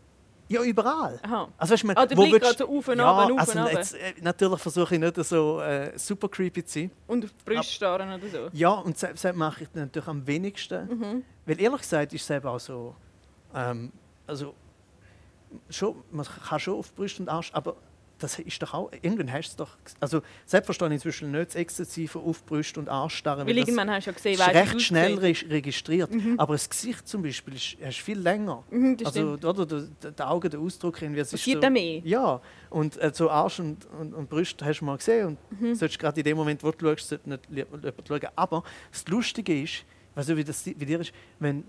[0.47, 1.19] Ja, überall.
[1.23, 1.47] Aha.
[1.57, 3.57] Also, weißt du, man, Ah, der Blick willst- geht so auf und ja, runter, also
[3.59, 3.71] runter.
[3.73, 6.91] jetzt, äh, Natürlich versuche ich nicht so äh, super creepy zu sein.
[7.07, 8.49] Und auf die Brüste starren oder so.
[8.53, 10.87] Ja, und selbst selbst mache ich natürlich am wenigsten.
[10.87, 11.23] Mhm.
[11.47, 12.95] Weil ehrlich gesagt ist es eben auch so,
[13.55, 13.91] ähm,
[14.27, 14.53] also
[15.69, 17.75] schon, man kann schon auf Brust und Arsch, aber
[18.17, 21.47] das ist doch auch, irgendwann hast du es doch, also selbst verstehe ich inzwischen nicht
[21.47, 23.45] das exzessive auf Brüste und Anstarren.
[23.45, 26.09] Weil irgendwann hast du ja gesehen, ist recht wie schnell re registriert.
[26.37, 28.63] Aber das Gesicht zum Beispiel ist, du viel länger.
[28.69, 31.99] Mhm, das also, oder, der, der Augen, der Ausdruck, irgendwie, es ist so, mehr.
[32.05, 35.75] Ja, und äh, so Arsch und, und, und Brüste hast du mal gesehen und Mhm.
[35.75, 38.21] solltest gerade in dem Moment, wo du schaust, sollte nicht jemand schauen.
[38.35, 39.83] Aber das Lustige ist,
[40.15, 41.65] nicht, wie das wie dir ist, wenn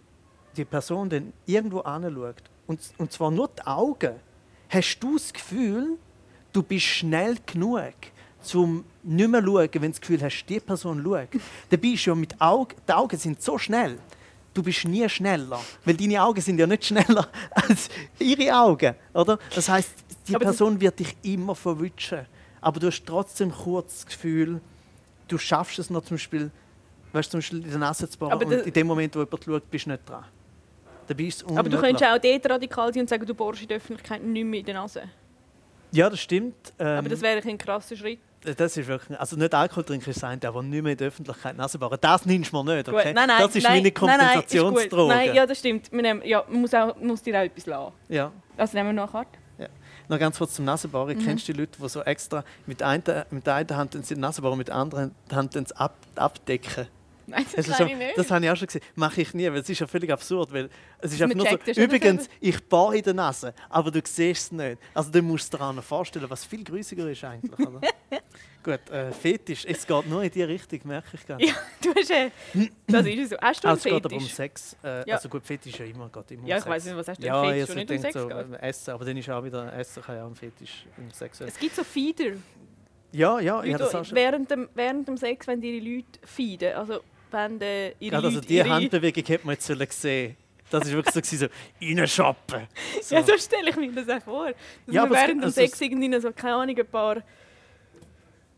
[0.57, 4.15] die Person dann irgendwo anschaut, und, und zwar nur die Augen,
[4.69, 5.99] hast du das Gefühl,
[6.53, 7.95] du bist schnell genug,
[8.41, 11.29] zum nicht mehr schauen, wenn du das Gefühl hast, die Person schaut.
[11.71, 13.99] Dabei ist ja mit Augen, die Augen sind so schnell,
[14.55, 19.39] du bist nie schneller, weil deine Augen sind ja nicht schneller als ihre Augen, oder?
[19.55, 19.91] Das heißt,
[20.29, 22.27] die Aber Person wird dich immer verwischen,
[22.61, 24.61] aber du hast trotzdem kurz das Gefühl,
[25.29, 26.51] du schaffst es noch zum Beispiel,
[27.13, 29.45] weißt, du, zum Beispiel in der Nase zu bohren und in dem Moment, wo jemand
[29.45, 30.25] schaut, bist du nicht dran.
[31.07, 33.69] Dabei ist es Aber du könntest auch dort radikal sein und sagen, du bohrst in
[33.69, 35.03] der Öffentlichkeit nicht mehr in der Nase.
[35.93, 36.73] Ja, das stimmt.
[36.79, 38.19] Ähm, Aber das wäre ein krasser Schritt.
[38.57, 41.57] Das ist wirklich, also nicht Alkohol trinken ist sein, aber nicht mehr in der Öffentlichkeit
[41.57, 41.99] Nase bohren.
[42.01, 43.13] Das nimmst du mir nicht, Gut, okay?
[43.13, 44.29] Nein, nein, das ist nein, meine nein, nein.
[44.35, 45.15] Kompensationsdroge.
[45.15, 45.91] Nein, ja, das stimmt.
[45.91, 47.93] Wir nehmen, ja, man muss, auch, muss dir auch etwas lassen.
[48.09, 48.31] ja.
[48.57, 49.39] Also nehmen wir noch eine Karte.
[50.09, 51.19] Noch ganz kurz zum Nasenbohren.
[51.19, 51.25] Mhm.
[51.25, 54.15] Kennst du die Leute, die so extra mit der einen, mit der einen Hand die
[54.15, 56.87] Nase bohren, mit der anderen Hand dann ab, abdecken?
[57.27, 58.17] Nein, das Das, schon, nicht.
[58.19, 58.83] das habe ich auch schon gesehen.
[58.95, 60.53] Mache ich nie, weil es ist ja völlig absurd.
[60.53, 60.69] Weil
[61.01, 64.53] es ist einfach nur so, übrigens, ich bohre in der Nase, aber du siehst es
[64.53, 64.79] nicht.
[64.95, 67.59] Also du musst dir noch vorstellen, was viel grüßiger ist eigentlich.
[67.67, 67.81] Oder?
[68.63, 71.45] Gut, äh, Fetisch, es geht nur in die Richtung, merke ich gerade.
[71.45, 72.31] Ja, du hast äh,
[72.89, 73.37] das ist so.
[73.41, 74.21] Hast du einen es geht aber um?
[74.21, 74.77] Sex.
[74.83, 75.15] Äh, Ja.
[75.17, 76.71] Also gut, Fetisch ist ja immer, geht immer um Ja, ich Sex.
[76.75, 78.37] weiss nicht, was hast du ja, Fetisch, wo nicht um Sex so, geht?
[78.37, 81.41] äh, Essen, aber dann ist auch wieder Essen kann ja auch ein Fetisch im Sex.
[81.43, 82.33] Es gibt so Feeder.
[83.13, 84.17] Ja, ja, ich habe das auch schon.
[84.17, 87.01] während, dem, während dem Sex, wenn die Leute feeden, also
[87.61, 88.71] äh, ihre Gerade also Leute die ihre...
[88.71, 90.37] Handbewegung hätte man jetzt sollen sehen
[90.71, 91.47] Das war wirklich so, so
[91.81, 92.67] reinschappen.
[93.03, 93.15] So.
[93.15, 94.47] Ja, so stelle ich mir das auch vor.
[94.47, 97.23] Dass Ja, man während dem also Sex irgendwie so, keine Ahnung, ein paar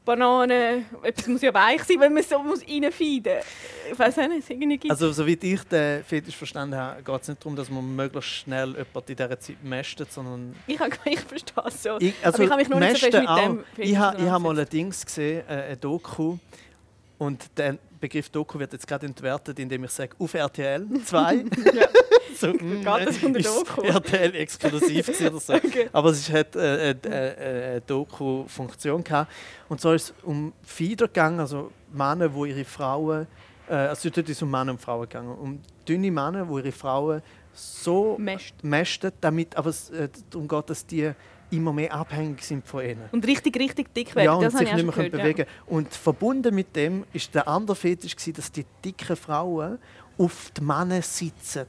[0.08, 3.92] Bananen, etwas muss ja weich sein, wenn man so muss reinfeeden muss.
[3.92, 4.90] Ich weiß auch nicht, es irgendwie gibt.
[4.90, 8.68] Also, soweit ich den Fetisch verstanden habe, geht es nicht darum, dass man möglichst schnell
[8.68, 10.56] jemanden in dieser Zeit mästet, sondern...
[10.66, 11.98] ich, ich verstehe es so.
[12.00, 14.30] Ich, Aber ich habe mich noch nicht so fest mit dem Fetisch Ich habe ich
[14.30, 16.38] hab mal ein Dings gesehen, äh, ein Doku.
[17.18, 21.44] Und der Begriff Doku wird jetzt gerade entwertet, indem ich sage, auf RTL 2.
[21.74, 21.86] Ja.
[22.34, 23.82] so, mm, das unter ist Doku?
[23.82, 25.52] RTL exklusiv oder so.
[25.54, 25.88] Okay.
[25.92, 29.32] Aber es hat äh, äh, äh, eine Doku-Funktion gehabt.
[29.68, 33.26] Und so ist es um Fieder gegangen, also Männer, wo ihre Frauen,
[33.68, 36.72] äh, also dort ist es um Männer und Frauen gegangen, um dünne Männer, wo ihre
[36.72, 41.12] Frauen so mästen, damit aber es äh, darum geht, dass die
[41.50, 43.02] immer mehr abhängig sind von ihnen.
[43.12, 45.12] Und richtig, richtig dick werden, Ja, und das sich nicht mehr gehört.
[45.12, 45.48] bewegen können.
[45.66, 49.78] Und verbunden mit dem ist der andere Fetisch, dass die dicken Frauen
[50.18, 51.66] auf die Männer sitzen.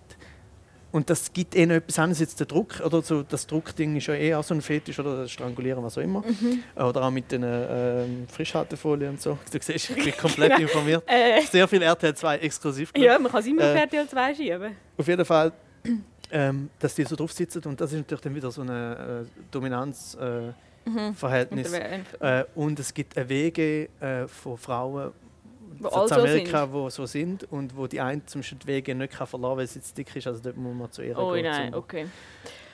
[0.91, 2.19] Und das gibt ihnen etwas anderes.
[2.19, 5.17] Jetzt der Druck, oder so, das Druckding ist ja eh auch so ein Fetisch, oder
[5.21, 6.21] das Strangulieren, was auch immer.
[6.21, 6.63] Mhm.
[6.75, 9.37] Oder auch mit den ähm, Frischhaltefolien und so.
[9.51, 11.03] Du siehst, ich bin komplett informiert.
[11.05, 12.91] Äh, Sehr viel RTL 2 exklusiv.
[12.91, 13.05] geschaut.
[13.05, 14.75] ja, man kann es immer Äh, auf RTL 2 schieben.
[14.97, 15.51] Auf jeden Fall,
[16.31, 19.23] ähm, dass die so drauf sitzen und das ist natürlich dann wieder so ein äh,
[19.51, 21.67] Dominanzverhältnis.
[21.69, 25.11] Und Äh, der- äh, und es gibt Wege äh, von Frauen
[25.79, 29.13] Wo so Amerika, die so sind und wo die eine zum Beispiel die Wege nicht
[29.13, 30.27] kann verlassen kann, weil sie zu dick ist.
[30.27, 31.45] Also dort muss man zu ihr Oh gehen.
[31.45, 32.05] nein, zum- okay.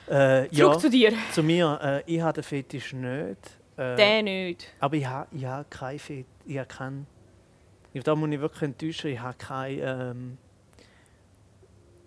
[0.08, 1.12] Äh, Zurück ja, zu dir.
[1.32, 1.80] zu mir.
[1.82, 3.38] Äh, ich habe den Fetisch nicht.
[3.78, 4.72] Der nicht.
[4.80, 6.24] aber ich habe, ich habe keinen Fetisch.
[6.46, 7.06] Ich habe keinen.
[8.04, 9.10] Da muss ich wirklich enttäuschen.
[9.10, 9.80] Ich habe keinen.
[9.82, 10.38] Ähm,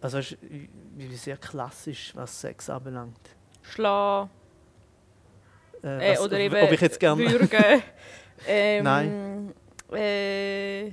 [0.01, 3.19] also ist wie sehr klassisch, was Sex anbelangt.
[3.61, 4.29] Schlagen.
[5.83, 7.29] Äh, Äh, was- oder eben ob ich jetzt gerne.
[7.29, 7.83] würgen.
[8.47, 9.53] ähm, Nein.
[9.91, 10.87] Äh,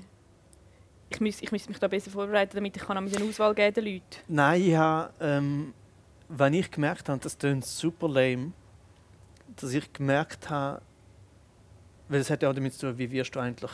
[1.08, 4.04] ich müsste ich mich da besser vorbereiten, damit ich kann eine Auswahl geben den Leuten.
[4.28, 5.72] Nein, ich habe, ähm,
[6.28, 8.52] wenn ich gemerkt habe, das klingt super lame,
[9.56, 10.82] dass ich gemerkt habe,
[12.08, 13.70] weil es hat ja auch damit zu tun, wie wirst du eigentlich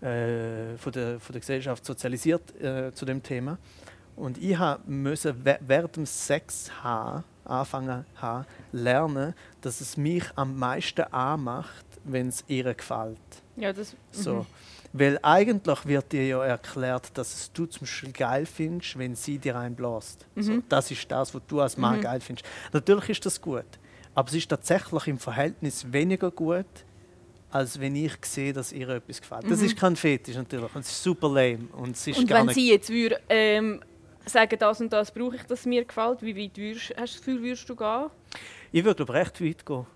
[0.00, 3.58] äh, von, der, von der Gesellschaft sozialisiert äh, zu dem Thema.
[4.18, 11.02] Und ich we- während dem Sex haben, anfangen haben, lernen, dass es mich am meisten
[11.12, 13.18] anmacht, wenn es ihr gefällt.
[13.56, 14.34] Ja, das, So.
[14.34, 14.46] mhm.
[14.94, 19.38] Weil eigentlich wird dir ja erklärt, dass es du zum Beispiel geil findest, wenn sie
[19.38, 20.24] dir einbläst.
[20.36, 20.62] So, Mhm.
[20.68, 22.02] das ist das, was du als Mann Mhm.
[22.02, 22.46] geil findest.
[22.72, 23.66] Natürlich ist das gut,
[24.14, 26.64] aber es ist tatsächlich im Verhältnis weniger gut,
[27.50, 29.50] als wenn ich sehe, dass ihr etwas gefällt.
[29.50, 29.66] Das Mhm.
[29.66, 32.70] ist kein Fetisch natürlich, und es ist super lame und es ist Und wenn sie
[32.70, 33.80] jetzt würde, ähm,
[34.26, 37.16] sagen, das und das brauche ich, das mir gefällt, wie weit würdest, hast du das
[37.18, 38.06] Gefühl, würdest du gehen?
[38.72, 39.86] Ich würde glaube recht weit gehen,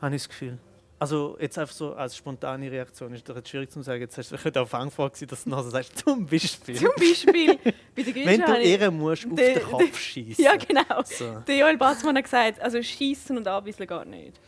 [0.00, 0.58] habe ich das Gefühl.
[0.98, 4.00] Also jetzt einfach so als spontane Reaktion ist doch jetzt schwierig zu sagen.
[4.00, 7.58] Jetzt hast du könnte auf Anfang gewesen, dass du nachher sagst, zum Beispiel, Zum Beispiel
[7.94, 10.42] bei der wenn du ihr musst auf den Kopf schießen.
[10.42, 11.02] Ja, genau.
[11.04, 11.40] So.
[11.46, 14.40] Der Joel Batzmann hat gesagt, also schießen und anbisseln geht nicht.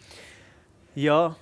[0.94, 1.37] Ja,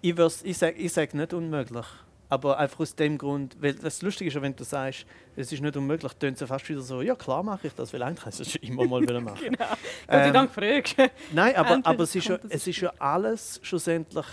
[0.00, 0.14] ich,
[0.44, 1.86] ich sage ich sag nicht unmöglich.
[2.28, 5.06] Aber einfach aus dem Grund, weil das Lustige ist wenn du sagst,
[5.36, 8.02] es ist nicht unmöglich, tönt es fast wieder so, ja klar mache ich das, weil
[8.02, 9.38] eigentlich kannst du das schon immer mal wieder machen.
[9.44, 9.68] Genau.
[9.68, 10.96] Gott sei Ähm, Dank fragst.
[11.32, 14.26] Nein, aber, aber es, ist ja, es ist ja alles schlussendlich,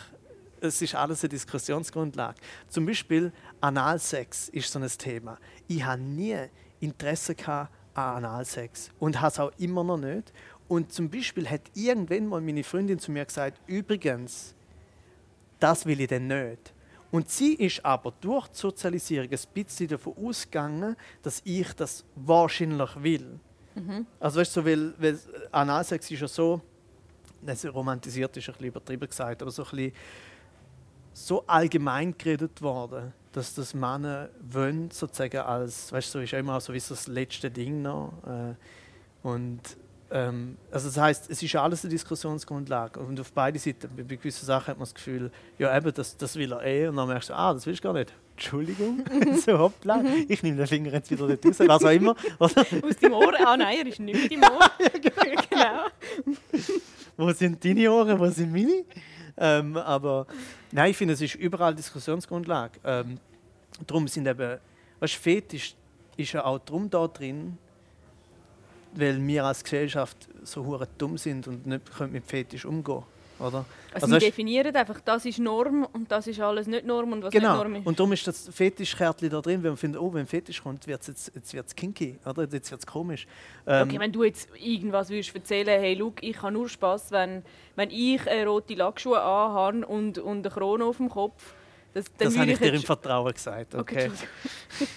[0.61, 2.35] es ist alles eine Diskussionsgrundlage.
[2.69, 5.37] Zum Beispiel Analsex ist so ein Thema.
[5.67, 6.37] Ich habe nie
[6.79, 10.31] Interesse an Analsex und habe es auch immer noch nicht.
[10.67, 14.55] Und zum Beispiel hat irgendwann mal meine Freundin zu mir gesagt, übrigens,
[15.59, 16.73] das will ich denn nicht.
[17.11, 23.03] Und sie ist aber durch die Sozialisierung ein bisschen davon ausgegangen, dass ich das wahrscheinlich
[23.03, 23.39] will.
[24.19, 25.19] Also weißt du, so, weil, weil
[25.51, 26.61] Analsex ist ja so,
[27.41, 29.93] das romantisiert ist ein bisschen übertrieben gesagt, aber so ein bisschen
[31.13, 36.39] so allgemein geredet worden, dass das Männer wollen, sozusagen als, weißt du, so ist ja
[36.39, 38.13] immer so wie so das letzte Ding noch.
[38.25, 38.55] Äh,
[39.23, 39.61] und
[40.11, 43.89] also das heißt, es ist alles eine Diskussionsgrundlage und auf beide Seiten.
[43.95, 46.97] Bei, gewissen Sachen hat man das Gefühl, ja eben, das, das will er eh und
[46.97, 48.13] dann merkst du, ah, das willst du gar nicht.
[48.31, 49.03] Entschuldigung,
[49.45, 52.15] so hoppla, ich nehme den Finger jetzt wieder nicht raus, was auch immer.
[52.39, 52.65] Oder?
[52.83, 53.33] Aus deinem Ohr.
[53.45, 54.71] Ah nein, er ist nicht in deinem Ohr.
[55.49, 55.85] genau.
[57.15, 58.83] wo sind deine Ohren, wo sind meine?
[59.37, 60.27] Ähm, aber
[60.71, 62.79] nein, ich finde, es ist überall Diskussionsgrundlage.
[62.83, 63.17] Ähm,
[63.87, 64.59] darum sind eben,
[64.99, 65.75] weißt, Fetisch
[66.17, 67.57] ist ja auch drum da drin,
[68.93, 73.03] weil wir als Gesellschaft so hure dumm sind und nicht können mit Fetisch umgehen,
[73.39, 73.65] oder?
[73.93, 77.23] Also, Also wir definieren einfach, das ist Norm und das ist alles nicht Norm und
[77.23, 77.55] was nicht Genau.
[77.57, 77.85] Norm ist.
[77.85, 81.07] Und darum ist das Fetischkärtchen da drin, weil man findet, oh, wenn Fetisch kommt, wird's
[81.07, 82.43] jetzt, jetzt wird es kinky, oder?
[82.43, 83.27] Jetzt wird es komisch.
[83.67, 87.43] Ähm, Okay, wenn du jetzt irgendwas würdest erzählen, hey, look, ich habe nur Spass, wenn,
[87.75, 91.53] wenn ich äh, rote Lackschuhe anhabe und, und eine Krone auf dem Kopf.
[91.93, 93.75] Das, das habe ich dir im Vertrauen gesagt.
[93.75, 94.87] Okay, Okay.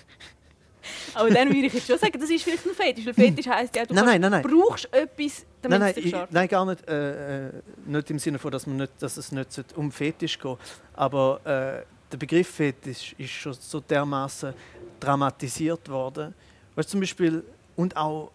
[1.14, 3.06] Aber dann würde ich jetzt schon sagen, das ist vielleicht ein Fetisch.
[3.06, 4.42] Weil Fetisch heisst ja, du Nein, nein, nein, nein.
[4.42, 6.88] brauchst etwas, damit Nein, nein, es dich ich, nein, gar nicht.
[6.88, 7.50] Äh, äh,
[7.86, 10.58] nicht im Sinne von, dass, man nicht, dass es nicht um Fetisch geht.
[10.94, 14.52] Aber äh, der Begriff Fetisch ist schon so dermaßen
[15.00, 16.34] dramatisiert worden.
[16.74, 17.44] Weißt, zum Beispiel,
[17.76, 18.30] und auch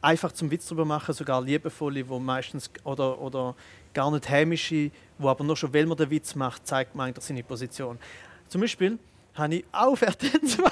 [0.00, 3.54] einfach zum Witz darüber machen, sogar liebevolle, wo meistens oder, oder
[3.92, 7.24] gar nicht hämische, wo aber nur schon, weil man den Witz macht, zeigt man eigentlich
[7.24, 7.98] seine Position.
[8.48, 8.98] Zum Beispiel
[9.38, 10.62] habe ich auf RTL 2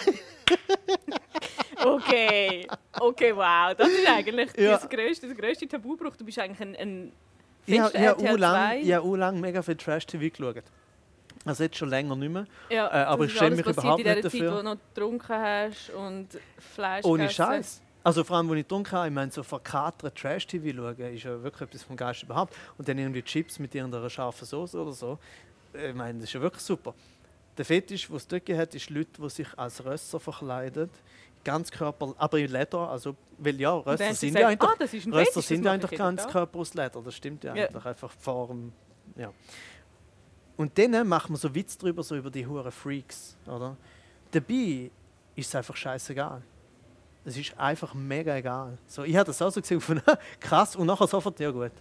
[1.84, 2.66] Okay,
[3.00, 3.74] okay, wow.
[3.76, 4.72] Das ist eigentlich Ja.
[4.72, 6.16] das, grösste, das grösste Tabubruch.
[6.16, 7.12] Du bist eigentlich ein, ein
[7.66, 8.80] Ich habe habe auch lang, 2.
[8.80, 10.62] ich habe auch lang mega viel Trash-TV geschaut.
[11.44, 12.46] Also jetzt schon länger nicht mehr.
[12.70, 14.52] Ja, Äh, aber ich schäme mich überhaupt nicht Zeit, dafür.
[14.52, 16.28] wo du noch getrunken hast und
[16.74, 17.30] Fleisch Ohne.
[17.30, 17.82] Scheiß.
[18.02, 21.42] Also vor allem, als ich getrunken habe, ich meine, so verkatert Trash-TV schauen, ist ja
[21.42, 22.54] wirklich etwas vom Geist überhaupt.
[22.78, 25.18] Und dann irgendwie Chips mit irgendeiner scharfen Soße oder so.
[25.72, 26.94] Ich meine, das ist ja wirklich super.
[27.58, 30.90] Der Fetisch, den es dort hat, ist Leute, die sich als Rösser verkleiden.
[31.44, 32.90] Ganz Körper, aber in Leder.
[32.90, 35.64] Also, weil ja, Rösser sind gesagt, ja eigentlich, ah, das ist ein Rösser Fetisch, sind
[35.64, 36.32] ja eigentlich ich ganz jeden Tag.
[36.32, 37.02] Körper aus Leder.
[37.02, 37.66] Das stimmt ja, Ja.
[37.66, 37.84] eigentlich.
[37.84, 38.72] Einfach Form.
[39.16, 39.32] Ja.
[40.56, 43.36] Und dann machen wir so Witz drüber, so über die huren Freaks.
[43.46, 43.76] Oder?
[44.30, 44.90] Dabei
[45.34, 46.42] ist es einfach scheißegal.
[47.24, 48.78] Es ist einfach mega egal.
[48.86, 50.00] So, ich habe das auch so gesehen, von,
[50.40, 51.72] krass, und nachher sofort, ja gut.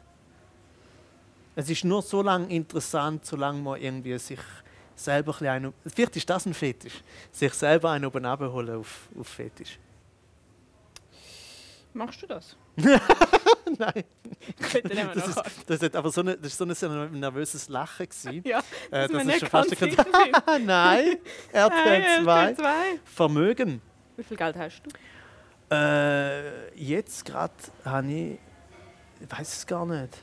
[1.56, 4.40] Es ist nur so lange interessant, solange man irgendwie sich
[4.96, 9.28] selber ein einen, vielleicht ist das ein Fetisch, sich selber einen oben abholen auf, auf
[9.28, 9.80] Fetisch.
[11.94, 12.58] Machst du das?
[13.80, 14.04] Nein,
[15.14, 18.08] das ist, das, hat aber so eine, das ist so ein nervöses Lachen.
[18.08, 18.42] Gewesen.
[18.46, 18.60] Ja,
[18.92, 20.66] Äh, dass wir das ist schon fast ein.
[20.66, 21.18] Nein,
[21.52, 22.42] RTL 2.
[22.42, 23.00] RTL 2.
[23.06, 23.82] Vermögen.
[24.18, 25.76] Wie viel Geld hast du?
[25.76, 27.54] Äh, jetzt gerade
[27.84, 28.40] habe ich.
[29.20, 30.18] Ich weiß es gar nicht.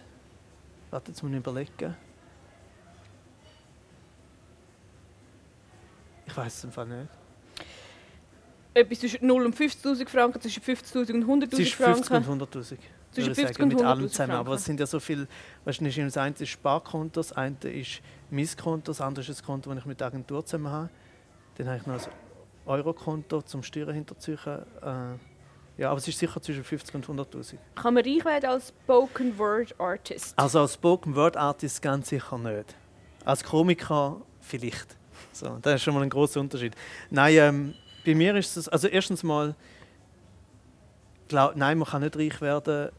[0.91, 1.97] Warte, jetzt muss ich überlegen.
[6.33, 7.09] Ich weiß es einfach nicht.
[8.75, 12.31] Etwas zwischen 0 und 50'000 Franken, zwischen 50'000 und 100'000 Es ist 50 Franken.
[12.31, 12.53] und 100'000.
[12.57, 12.81] Zwischen würde
[13.19, 14.31] ich 50 sagen, und mit allem 100'000 zusammen.
[14.33, 14.57] Aber Franken.
[14.57, 15.29] es sind ja so viele.
[15.67, 19.45] Weißt du, das eine ist Sparkonto, das eine ist mein Konto, das andere ist ein
[19.45, 20.89] Konto, das ich mit der Agentur zusammen habe.
[21.57, 22.13] Dann habe ich noch ein
[22.65, 24.39] Eurokonto zum Steuern hinterziehen.
[24.47, 27.57] Äh, ja, aber es ist sicher zwischen 50 und 100'000.
[27.75, 30.33] Kann man reich werden als Spoken Word Artist?
[30.39, 32.75] Also als Spoken Word Artist ganz sicher nicht.
[33.27, 34.97] Als Komiker vielleicht.
[35.33, 36.75] So, das ist schon mal ein großer Unterschied.
[37.11, 39.55] Nein, ähm, bei mir ist es, also erstens mal,
[41.29, 42.91] glaub, nein, man kann nicht reich werden,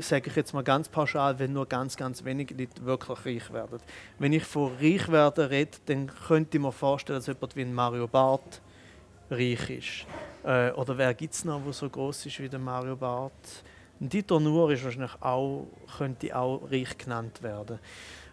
[0.00, 3.78] sage ich jetzt mal ganz pauschal, wenn nur ganz, ganz wenige Leute wirklich reich werden.
[4.18, 7.74] Wenn ich von reich werden rede, dann könnte ich mir vorstellen, dass jemand wie ein
[7.74, 8.60] Mario Barth
[9.30, 10.06] reich ist.
[10.44, 13.32] Äh, oder wer gibt es noch, der so groß ist wie der Mario Barth?
[14.00, 17.78] Ein Dieter Nuhr ist wahrscheinlich auch, könnte auch reich genannt werden.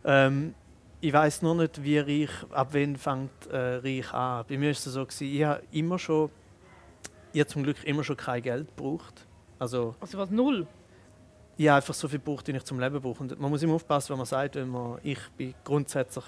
[0.03, 0.53] Ähm,
[1.03, 4.45] ich weiß nur nicht, wie reich, ab wann fängt äh, reich an.
[4.47, 6.29] Bei mir ist es so, gewesen, ich habe immer schon,
[7.33, 9.27] ich habe zum Glück immer schon kein Geld gebraucht.
[9.59, 10.31] Also Also was?
[10.31, 10.65] Null?
[11.57, 13.21] ich habe einfach so viel gebraucht, wie ich zum Leben brauche.
[13.21, 16.23] Und man muss immer aufpassen, wenn man sagt, wenn man, ich bin grundsätzlich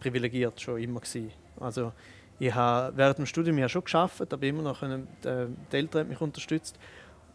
[0.00, 1.30] privilegiert schon immer gewesen.
[1.58, 1.92] Also
[2.38, 6.02] ich habe während dem Studium ja schon geschafft, aber immer noch können, äh, die Eltern
[6.02, 6.78] haben mich unterstützt.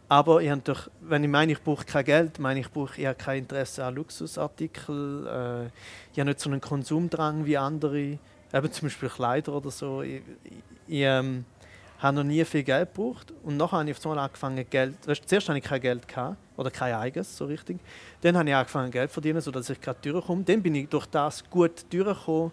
[0.09, 3.15] Aber ich durch, wenn ich meine, ich brauche kein Geld, meine ich brauche ich habe
[3.15, 5.27] kein Interesse an Luxusartikeln.
[5.27, 5.65] Äh,
[6.13, 8.17] ich habe nicht so einen Konsumdrang wie andere,
[8.53, 10.01] eben zum Beispiel Kleider oder so.
[10.01, 10.53] Ich, ich,
[10.87, 11.43] ich ähm,
[11.99, 14.95] habe noch nie viel Geld gebraucht und nachher habe ich auf einmal angefangen Geld.
[15.05, 17.77] Weißt, zuerst hatte ich kein Geld gehabt, oder kein eigenes so richtig.
[18.21, 20.43] Dann habe ich angefangen Geld zu verdienen, sodass ich gerade durchkomme.
[20.43, 22.51] Dann bin ich durch das gut durchgekommen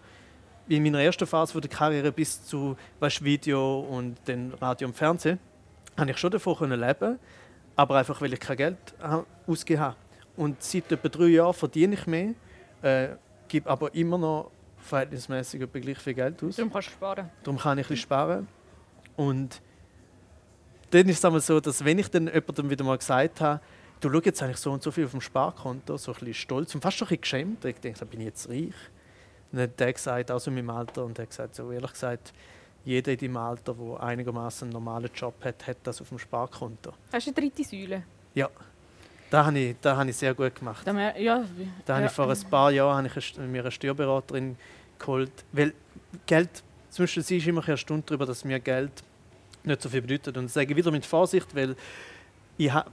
[0.69, 5.39] in meiner ersten Phase der Karriere bis zu weißt, Video und dann Radio und Fernsehen.
[5.97, 7.19] Habe ich schon davon leben
[7.77, 8.79] aber einfach weil ich kein Geld
[9.47, 9.97] ausgegeben habe.
[10.37, 12.35] Und seit etwa drei Jahren verdiene ich mehr,
[12.83, 13.09] äh,
[13.49, 16.57] gebe aber immer noch verhältnismäßig etwa gleich viel Geld aus.
[16.57, 17.31] Darum kannst du sparen.
[17.43, 18.49] Darum kann ich ein sparen.
[19.17, 19.61] Und
[20.91, 23.61] dann ist es einmal so, dass wenn ich dann jemandem wieder mal gesagt habe,
[24.01, 26.75] du schau jetzt eigentlich so und so viel auf dem Sparkonto, so ein bisschen stolz
[26.75, 28.75] und fast schon ein bisschen geschämt, ich denke, da bin ich jetzt reich.
[29.51, 31.93] Und dann hat der gesagt, also in meinem Alter, und er hat gesagt, so ehrlich
[31.93, 32.33] gesagt,
[32.85, 36.93] jeder in deinem Alter, der einigermaßen einen normalen Job hat, hat das auf dem Sparkonto.
[37.13, 38.03] Hast du eine dritte Säule?
[38.35, 38.49] Ja.
[39.31, 40.87] Da habe ich, da habe ich sehr gut gemacht.
[40.87, 41.45] Da, ja,
[41.85, 44.57] da habe ich vor ein paar Jahren habe ich mir eine Steuerberaterin
[44.99, 45.33] geholt.
[45.51, 45.73] Weil
[46.27, 48.93] Geld, zum Beispiel sie ist immer eine Stunde darüber, dass mir Geld
[49.65, 50.37] nicht so viel bedeutet.
[50.37, 51.75] Und das sage ich wieder mit Vorsicht, weil
[52.59, 52.85] ich ha,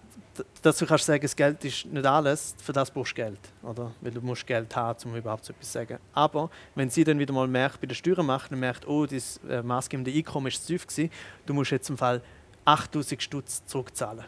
[0.62, 3.40] dazu kannst du sagen, das Geld ist nicht alles, für das brauchst du Geld.
[3.64, 3.92] Oder?
[4.02, 5.98] Weil du musst Geld haben, um überhaupt so etwas zu sagen.
[6.14, 9.40] Aber wenn sie dann wieder mal merkt, bei der Steuern macht, und merkt, oh, das
[9.50, 11.12] äh, maßgebende Einkommen ist zu tief gewesen,
[11.46, 12.22] du musst jetzt im Fall
[12.66, 14.26] 8000 Stutz zurückzahlen.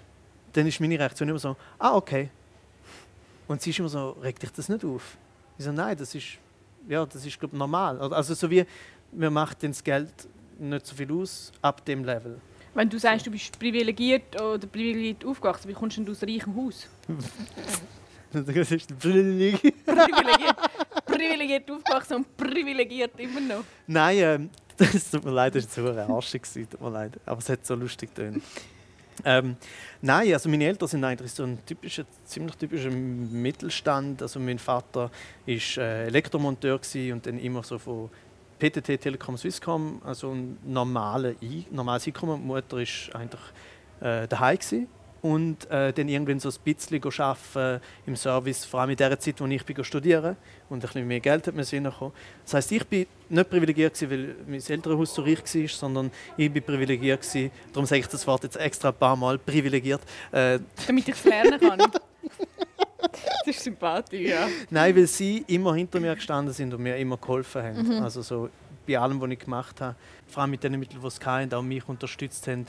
[0.53, 2.29] Dann ist meine Reaktion immer so, ah, okay.
[3.47, 5.17] Und sie ist immer so, regt dich das nicht auf?
[5.57, 6.37] Ich so, nein, das ist,
[6.87, 7.99] ja, das ist glaub, normal.
[7.99, 8.65] Also so wie,
[9.11, 10.11] man macht das Geld
[10.59, 12.39] nicht so viel aus ab dem Level.
[12.73, 16.55] Wenn du sagst, du bist privilegiert oder privilegiert aufgewachsen, wie kommst du denn aus reichem
[16.55, 16.87] Haus?
[18.33, 19.85] das ist privilegiert.
[19.85, 20.55] privilegiert.
[21.05, 23.63] privilegiert aufgewachsen und privilegiert immer noch.
[23.85, 26.43] Nein, ähm, das tut mir leid, das war so arschig.
[26.51, 27.19] Tut mir leid.
[27.25, 28.41] Aber es hat so lustig getan.
[29.23, 29.55] Ähm,
[30.01, 34.21] nein, also meine Eltern sind eigentlich so ein typischer, ziemlich typischer Mittelstand.
[34.21, 35.11] Also mein Vater
[35.45, 36.79] war äh, Elektromonteur
[37.11, 38.09] und dann immer so von
[38.63, 42.39] PTT Telekom Swisscom, also ein normale I normales Einkommen.
[42.39, 43.41] Die Mutter war eigentlich
[43.99, 44.87] äh, daheim gewesen.
[45.21, 49.41] und äh, dann irgendwann so ein bisschen arbeiten im Service, vor allem in der Zeit,
[49.41, 50.37] wo ich bin studieren
[50.69, 52.13] und ein bisschen mehr Geld hat mir reinkommen.
[52.45, 56.49] Das heißt, ich bin nicht privilegiert gewesen, weil mein Elternhaus so reich war, sondern ich
[56.49, 57.51] bin privilegiert gewesen.
[57.73, 60.01] Darum sage ich das Wort jetzt extra ein paar Mal privilegiert.
[60.31, 61.81] Äh, Damit ich es lernen kann.
[63.11, 64.47] das ist sympathisch, ja.
[64.69, 67.87] Nein, weil sie immer hinter mir gestanden sind und mir immer geholfen haben.
[67.87, 68.03] Mhm.
[68.03, 68.49] Also so
[68.87, 69.95] bei allem, was ich gemacht habe.
[70.27, 72.65] Vor allem mit den Mitteln, die es hatten, auch mich unterstützt haben.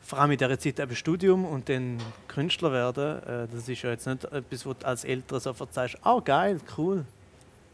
[0.00, 3.22] Vor allem in dieser Zeit eben Studium und dann Künstler werden.
[3.22, 6.60] Äh, das ist ja jetzt nicht etwas, was du als Eltern sofort sagst, oh geil,
[6.76, 7.04] cool.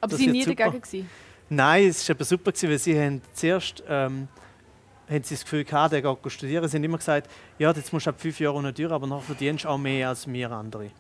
[0.01, 0.81] Aber sie waren nie dagegen?
[0.81, 1.11] Gewesen.
[1.49, 4.29] Nein, es war super, weil sie haben zuerst ähm,
[5.11, 6.68] haben sie das Gefühl gehabt, der geht studieren.
[6.68, 9.23] Sie haben immer gesagt, ja, jetzt musst du ab fünf Jahre ohne Tür, aber nachher
[9.23, 10.90] verdienst du auch mehr als wir andere.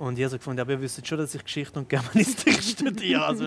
[0.00, 3.22] Und ich habe so gefunden, aber ihr wisst schon, dass ich Geschichte und Germanistik studiere.
[3.22, 3.44] Also,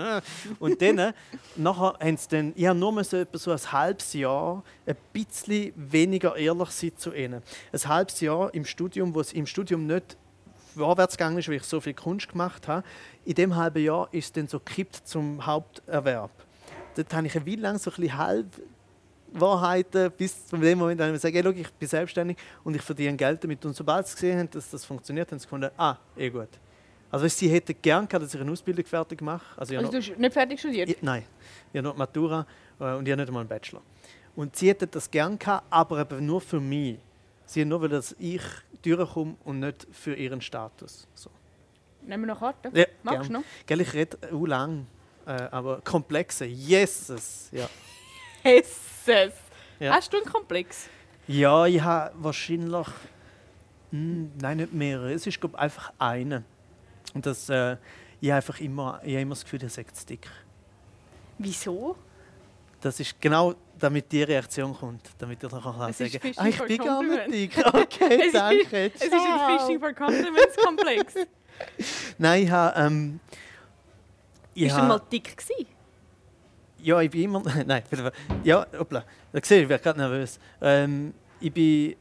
[0.60, 1.14] und dann, äh,
[1.56, 6.36] nachher haben sie dann, ich nur so, etwa so ein halbes Jahr ein bisschen weniger
[6.36, 7.42] ehrlich sein zu ihnen.
[7.72, 10.16] Ein halbes Jahr im Studium, wo es im Studium nicht
[10.76, 12.86] vorwärts gegangen ist, weil ich so viel Kunst gemacht habe.
[13.26, 16.30] In dem halben Jahr ist es dann so gekippt zum Haupterwerb.
[16.96, 18.62] Dort habe ich Weile lang so ein bisschen halb
[19.34, 23.18] Wahrheiten bis zu dem Moment, wo ich sage, hey, ich bin selbstständig und ich verdiene
[23.18, 23.66] Geld damit.
[23.66, 26.50] Und sobald sie gesehen haben, dass das funktioniert, haben sie gefunden, ah, eh gut.
[27.12, 29.46] Also sie hätten gern gehabt, dass ich eine Ausbildung fertig mache.
[29.56, 30.90] Also, also du hast nicht fertig studiert?
[30.90, 31.24] Ich, nein,
[31.72, 32.46] ich habe noch Matura
[32.80, 33.82] äh, und ich habe nicht einmal einen Bachelor.
[34.36, 36.98] Und sie hätten das gern gehabt, aber eben nur für mich.
[37.46, 38.42] Sie haben nur, weil dass ich
[38.82, 41.08] durchkomme und nicht für ihren Status.
[41.14, 41.30] So.
[42.02, 42.76] Nehmen wir noch Karten?
[42.76, 43.44] Ja, Magst du noch?
[43.66, 44.88] Gell, ich rede auch lang,
[45.28, 46.46] äh, aber komplexe.
[46.46, 47.50] Yeses!
[47.52, 47.70] Ja.
[48.44, 48.93] yes!
[49.06, 49.34] Jesus!
[49.80, 49.94] Ja.
[49.94, 50.90] Hast du einen Komplex?
[51.28, 52.88] Ja, ich habe wahrscheinlich.
[53.92, 55.14] Mh, hm, nein, nicht mehrere.
[55.14, 56.44] Es ist glaube einfach eine.
[57.14, 57.78] Und das, äh,
[58.22, 60.30] ich habe einfach immer, ich habe immer das Gefühl, der sagt zu dick.
[61.38, 61.96] Wieso?
[62.82, 66.62] Das ist genau, damit die Reaktion kommt, damit ich dann kann sagen kann, ah, ich
[66.64, 67.66] bin gar nicht dick.
[67.66, 68.92] Okay, danke.
[68.96, 71.14] es ist ein Fishing for Compliments Komplex.
[72.18, 72.80] Nein, ich habe...
[72.80, 73.20] Ähm,
[74.54, 75.73] ich Bist du mal dick gewesen?
[76.84, 77.42] Ja, ich bin immer.
[77.66, 77.84] Nein,
[78.44, 79.06] ja, hoppla.
[79.32, 80.38] Da sehe ich, ich werde gerade nervös.
[80.62, 81.96] Ähm, ich bin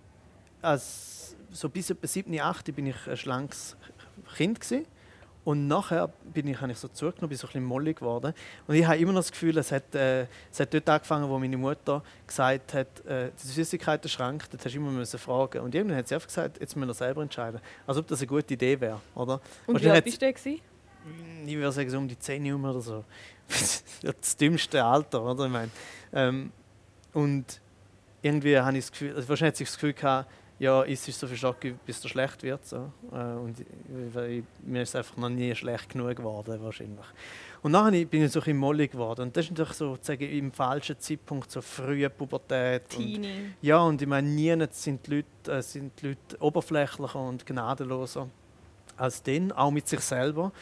[0.61, 3.77] als so bis etwa 7, 8 bin ich ein schlankes
[4.37, 4.87] Kind gewesen.
[5.45, 8.33] Und nachher bin ich, habe ich so zugenommen, bin so ein bisschen mollig geworden.
[8.67, 11.39] Und ich habe immer noch das Gefühl, es hat, äh, es hat dort angefangen, wo
[11.39, 15.61] meine Mutter gesagt hat, äh, die Süßigkeiten-Schrank, das hast du immer müssen fragen.
[15.61, 17.61] Und irgendwann hat sie einfach gesagt, jetzt müssen wir selber entscheiden.
[17.87, 19.41] Als ob das eine gute Idee wäre, oder?
[19.67, 20.59] Und wie alt bist du?
[21.47, 23.05] Ich würde sagen, so um die 10 Jahre oder so.
[24.03, 25.47] das dümmste Alter, oder?
[25.47, 25.71] Ich meine,
[26.13, 26.53] ähm,
[27.13, 27.61] und
[28.23, 31.27] irgendwie habe ich das Gefühl, also wahrscheinlich hat sich das Gefühl gehabt, ja, isst so
[31.27, 32.65] viel Schocke, bis es schlecht wird.
[32.65, 32.93] So.
[33.11, 37.05] Äh, und ich, mir ist einfach noch nie schlecht genug geworden, wahrscheinlich.
[37.63, 39.23] Und dann bin ich so ein mollig geworden.
[39.23, 42.89] Und das ist natürlich so, sagen, im falschen Zeitpunkt, so frühe Pubertät.
[42.89, 43.17] Teenie.
[43.17, 47.45] Und, ja, und ich meine, nie sind die, Leute, äh, sind die Leute oberflächlicher und
[47.45, 48.29] gnadenloser
[48.97, 50.53] als dann, auch mit sich selber.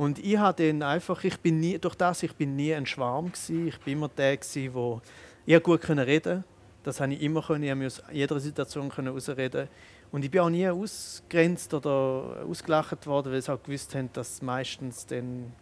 [0.00, 3.26] Und ich habe dann einfach, ich bin nie, durch das, ich bin nie ein Schwarm
[3.26, 3.68] gewesen.
[3.68, 5.02] Ich bin immer der gewesen, wo
[5.44, 6.42] ich gut reden
[6.82, 7.82] das habe ich immer können.
[7.82, 9.68] Ich aus jeder Situation können ausreden.
[10.10, 14.40] Und ich bin auch nie ausgrenzt oder ausgelacht worden, weil sie auch gewusst haben, dass
[14.40, 15.52] meistens dann,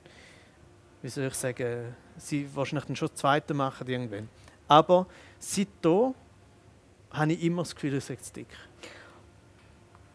[1.03, 4.29] wie soll ich sagen, sie wahrscheinlich dann schon Zweite machen irgendwann.
[4.69, 5.09] Aber
[5.41, 6.15] seitdem
[7.11, 8.57] habe ich immer das Gefühl, ich sei zu dick.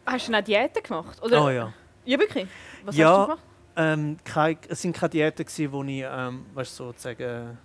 [0.05, 1.21] Hast du eine Diäten gemacht?
[1.21, 1.43] Oder?
[1.43, 1.73] Oh ja.
[2.05, 2.47] Ja, wirklich?
[2.85, 3.52] Was ja, hast du gemacht?
[3.75, 7.57] Ähm, keine, es waren keine Diäten, wo ich, ähm, weißt, sozusagen,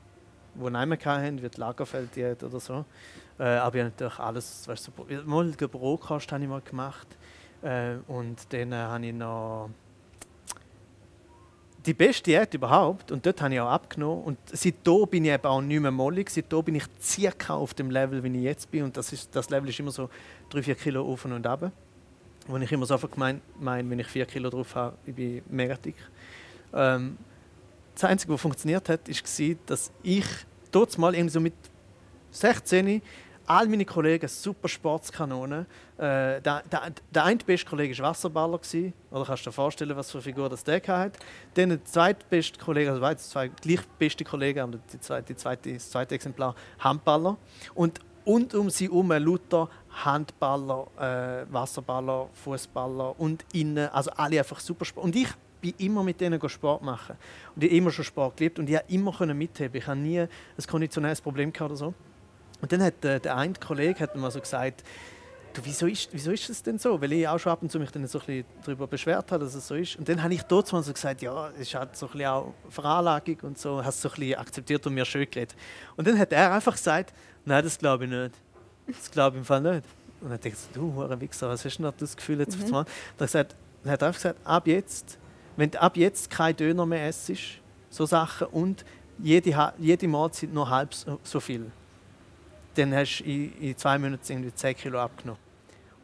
[0.55, 2.85] wo niemand hatten, wie die Lagerfelddiät oder so.
[3.39, 4.93] Äh, aber ich habe natürlich alles, weißt, so,
[5.27, 7.07] mal den Brotkost habe ich mal gemacht
[7.63, 9.71] äh, und dann äh, habe ich noch
[11.85, 15.45] die beste Diät überhaupt und dort habe ich auch abgenommen und seitdem bin ich eben
[15.45, 18.85] auch nicht mehr mollig, seitdem bin ich circa auf dem Level, wie ich jetzt bin
[18.85, 20.11] und das, ist, das Level ist immer so
[20.53, 21.71] 3-4 Kilo auf und ab.
[22.49, 25.77] Wo ich immer so einfach meine, wenn ich 4 Kilo drauf habe, ich bin mega
[25.77, 25.97] dick.
[26.73, 27.19] Ähm,
[27.95, 30.25] das Einzige, was funktioniert hat, war, dass ich
[30.73, 31.55] dort mal irgendwie so mit
[32.31, 33.03] 16
[33.49, 35.67] all meine Kollegen super Sportskanonen.
[35.97, 38.59] Äh, der, der, der eine beste Kollege war Wasserballer.
[38.59, 38.93] Gewesen.
[39.11, 41.19] Oder kannst du dir vorstellen, was für eine Figur das der hat.
[41.55, 45.91] Dann der zweitbeste Kollege, also zwei gleich beste Kollegen, aber die zweite, die zweite, das
[45.91, 47.39] zweite Exemplar Handballer.
[47.75, 49.71] Und, und um sie herum lauter
[50.05, 55.05] Handballer, äh, Wasserballer, Fußballer und innen, also alle einfach super Sport.
[55.05, 55.29] Und ich
[55.61, 57.17] bin immer mit denen Sport machen.
[57.55, 59.77] Und ich habe immer schon Sport geliebt und ich habe immer mitheben.
[59.77, 60.29] Ich habe nie ein
[60.67, 61.95] konditionelles Problem gehabt oder so.
[62.61, 64.83] Und dann hat äh, der eine Kollege hat mir so gesagt,
[65.53, 67.01] du, wieso ist, wieso ist das denn so?
[67.01, 69.45] Weil ich auch schon ab und zu mich dann so ein bisschen darüber beschwert habe,
[69.45, 69.97] dass es so ist.
[69.97, 73.39] Und dann habe ich dort so gesagt, ja, es halt so ein bisschen auch Veranlagung
[73.43, 75.57] und so, hast so ein bisschen akzeptiert und mir schön geredet.
[75.97, 77.13] Und dann hat er einfach gesagt,
[77.45, 78.35] nein, das glaube ich nicht.
[78.89, 79.85] Das glaube ich im Fall nicht.
[80.21, 82.59] Und dann dachte ich, du, hure Wichser, was hast du denn das Gefühl jetzt?
[82.59, 82.73] Mhm.
[82.73, 82.87] Dann,
[83.19, 85.19] gesagt, dann hat er einfach gesagt, ab jetzt,
[85.57, 87.31] wenn du ab jetzt kein Döner mehr isst,
[87.91, 88.85] so Sachen, und
[89.19, 91.71] jede, jede Mahlzeit nur halb so viel
[92.79, 95.41] dann hast du in, in zwei Monaten irgendwie 10 Kilo abgenommen.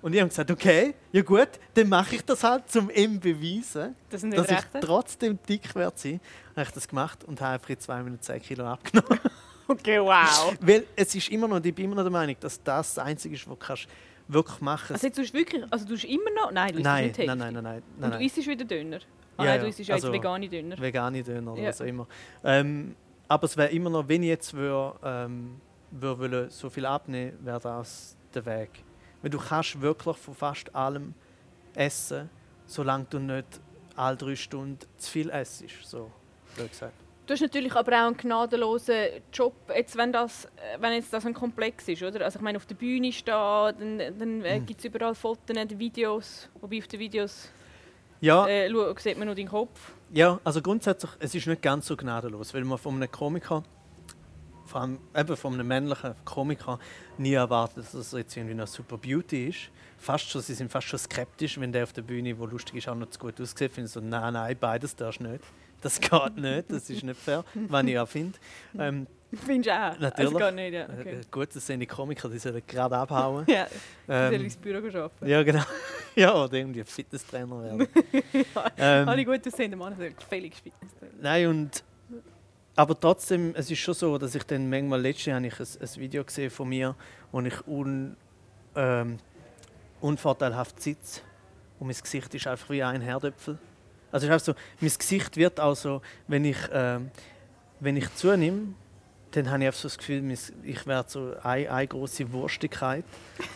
[0.02, 3.94] Und ich habe gesagt, okay, ja gut, dann mache ich das halt, um ihm beweisen,
[4.10, 6.20] das dass ich trotzdem dick werde sein.
[6.54, 9.18] Habe ich das gemacht und habe einfach in zwei Minuten 10 Kilo abgenommen.
[9.68, 10.54] Okay, wow.
[10.60, 13.34] Weil es ist immer noch, ich bin immer noch der Meinung, dass das das Einzige
[13.34, 13.88] ist, was du kannst
[14.28, 15.04] wirklich machen kannst.
[15.04, 17.62] Also du wirklich, also du immer noch, nein, du isst nein, nicht nein, nein, nein,
[17.62, 18.12] nein, nein.
[18.12, 18.98] Und du isst wieder Döner?
[19.36, 20.78] Ah, ja, nein, du isst ja also, jetzt vegane Döner.
[20.78, 21.68] Vegane Döner oder ja.
[21.68, 22.06] was auch immer.
[22.42, 22.94] Ähm,
[23.28, 25.60] aber es wäre immer noch, wenn ich jetzt würde, ähm,
[25.90, 28.70] würde so viel abnehmen, wäre das der Weg.
[29.22, 31.14] Weil du kannst wirklich von fast allem
[31.74, 32.28] essen,
[32.66, 33.60] solange du nicht
[33.96, 35.64] alle drei Stunden zu viel isst.
[35.82, 36.10] So,
[36.56, 37.03] gesagt.
[37.26, 40.46] Du hast natürlich aber auch einen gnadenlosen Job, jetzt, wenn, das,
[40.78, 42.02] wenn jetzt das ein Komplex ist.
[42.02, 42.22] Oder?
[42.24, 44.66] Also ich meine, auf der Bühne stehen, dann, dann mhm.
[44.66, 47.48] gibt es überall Fotos, Videos, wobei auf den Videos
[48.20, 48.46] ja.
[48.46, 49.92] äh, sieht man nur deinen Kopf.
[50.12, 53.62] Ja, also grundsätzlich, es ist nicht ganz so gnadenlos, weil man von einem Komiker
[54.66, 56.78] vor allem eben von einem männlichen Komiker
[57.18, 59.70] nie erwartet, dass er jetzt irgendwie eine super Beauty ist.
[59.98, 62.88] Fast schon, sie sind fast schon skeptisch, wenn der auf der Bühne, wo lustig ist,
[62.88, 63.72] auch noch zu gut aussieht.
[63.72, 65.44] Finden so, nein, nein, beides darfst du nicht.
[65.84, 68.38] Das geht nicht, das ist nicht fair, was ich auch finde.
[68.78, 69.98] Ähm, Findest du auch?
[69.98, 70.34] Natürlich.
[70.34, 70.84] Also geht nicht, ja.
[70.84, 71.10] Okay.
[71.10, 73.44] Äh, gut, das sind die Komiker, die sollen gerade abhauen.
[73.48, 73.66] ja,
[74.08, 75.26] ähm, die sollen ins Büro arbeiten.
[75.26, 75.62] Ja, genau.
[76.14, 77.88] ja, oder irgendwie Fitnesstrainer werden.
[78.32, 81.12] ja, ähm, alle gut aussehenden Männer sind gefällig Fitnesstrainer.
[81.20, 81.84] Nein, und
[82.76, 85.96] aber trotzdem, es ist schon so, dass ich dann manchmal letztes Jahr ich ein, ein
[85.96, 86.94] Video gesehen von mir,
[87.30, 88.16] wo ich un,
[88.74, 89.18] ähm,
[90.00, 91.20] unvorteilhaft sitze
[91.78, 93.58] und mein Gesicht ist einfach wie ein Herdöpfel.
[94.12, 97.10] Also ist so, mein Gesicht wird auch so, wenn ich, ähm,
[97.80, 98.74] wenn ich zunehme,
[99.32, 100.32] dann habe ich einfach so das Gefühl,
[100.62, 103.04] ich werde so eine, eine große Wurstigkeit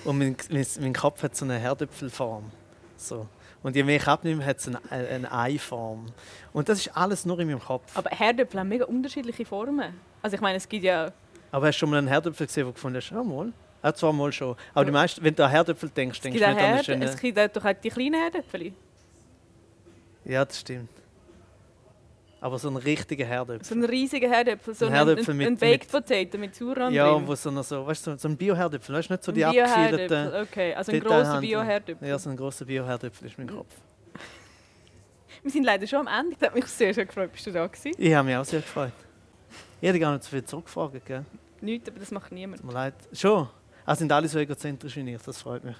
[0.04, 2.50] und mein, mein, mein Kopf hat so eine Herdöpfelform.
[2.96, 3.28] So.
[3.62, 6.06] Und je mehr ich abnehme, hat es eine, eine Eiform.
[6.52, 7.96] Und das ist alles nur in meinem Kopf.
[7.96, 9.94] Aber Herdöpfel haben mega unterschiedliche Formen.
[10.22, 11.12] Also ich meine, es gibt ja...
[11.50, 13.10] Aber hast du schon mal einen Herdöpfel gesehen, den du gefunden hast?
[13.10, 13.52] Ja, mal.
[13.82, 14.56] Ja, zwar mal schon.
[14.74, 17.04] Aber die meisten, wenn du an Herdöpfel denkst, denkst du nicht an eine.
[17.04, 18.72] Es gibt doch auch die kleinen Herdöpfel.
[20.28, 20.90] Ja, das stimmt.
[22.40, 23.64] Aber so ein richtiger Herdöpfel.
[23.66, 26.92] So ein riesiger Herdöpfel, so Ein ein, Herdöpfel ein, mit- ein Baked Potato mit Sauerrahm
[26.94, 27.26] Ja, drin.
[27.26, 29.44] wo so, noch so, weißt du, so, so ein Bio-Herdöpfel, weißt du, nicht so die
[29.44, 29.52] Ein.
[29.52, 30.74] Bio-Herdöpfel, okay.
[30.74, 32.06] Also ein grosser Bio-Herdöpfel.
[32.08, 33.74] Ja, so ein grosser Bio-Herdöpfel ist mein Kopf.
[35.42, 36.36] Wir sind leider schon am Ende.
[36.38, 37.92] Ich habe mich sehr, sehr gefreut, bist du da gewesen.
[37.98, 38.92] Ich habe mich auch sehr gefreut.
[39.80, 41.24] Ich hätte gar nicht so viel zurückgefragt, gell?
[41.60, 42.60] Nichts, aber das macht niemand.
[42.60, 42.94] Tut mir leid.
[43.14, 43.48] Schon?
[43.84, 45.76] Ah, sind alle so egozentrisch wie ich, das freut mich.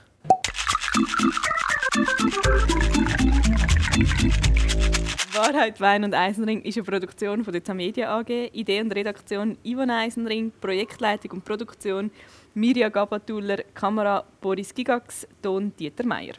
[5.32, 8.50] Wahrheit, Wein und Eisenring ist eine Produktion von der Tamedia AG.
[8.52, 12.10] Idee und Redaktion Ivan Eisenring, Projektleitung und Produktion
[12.54, 16.34] Mirja Gabatuller, Kamera Boris Gigax, Ton Dieter Meier.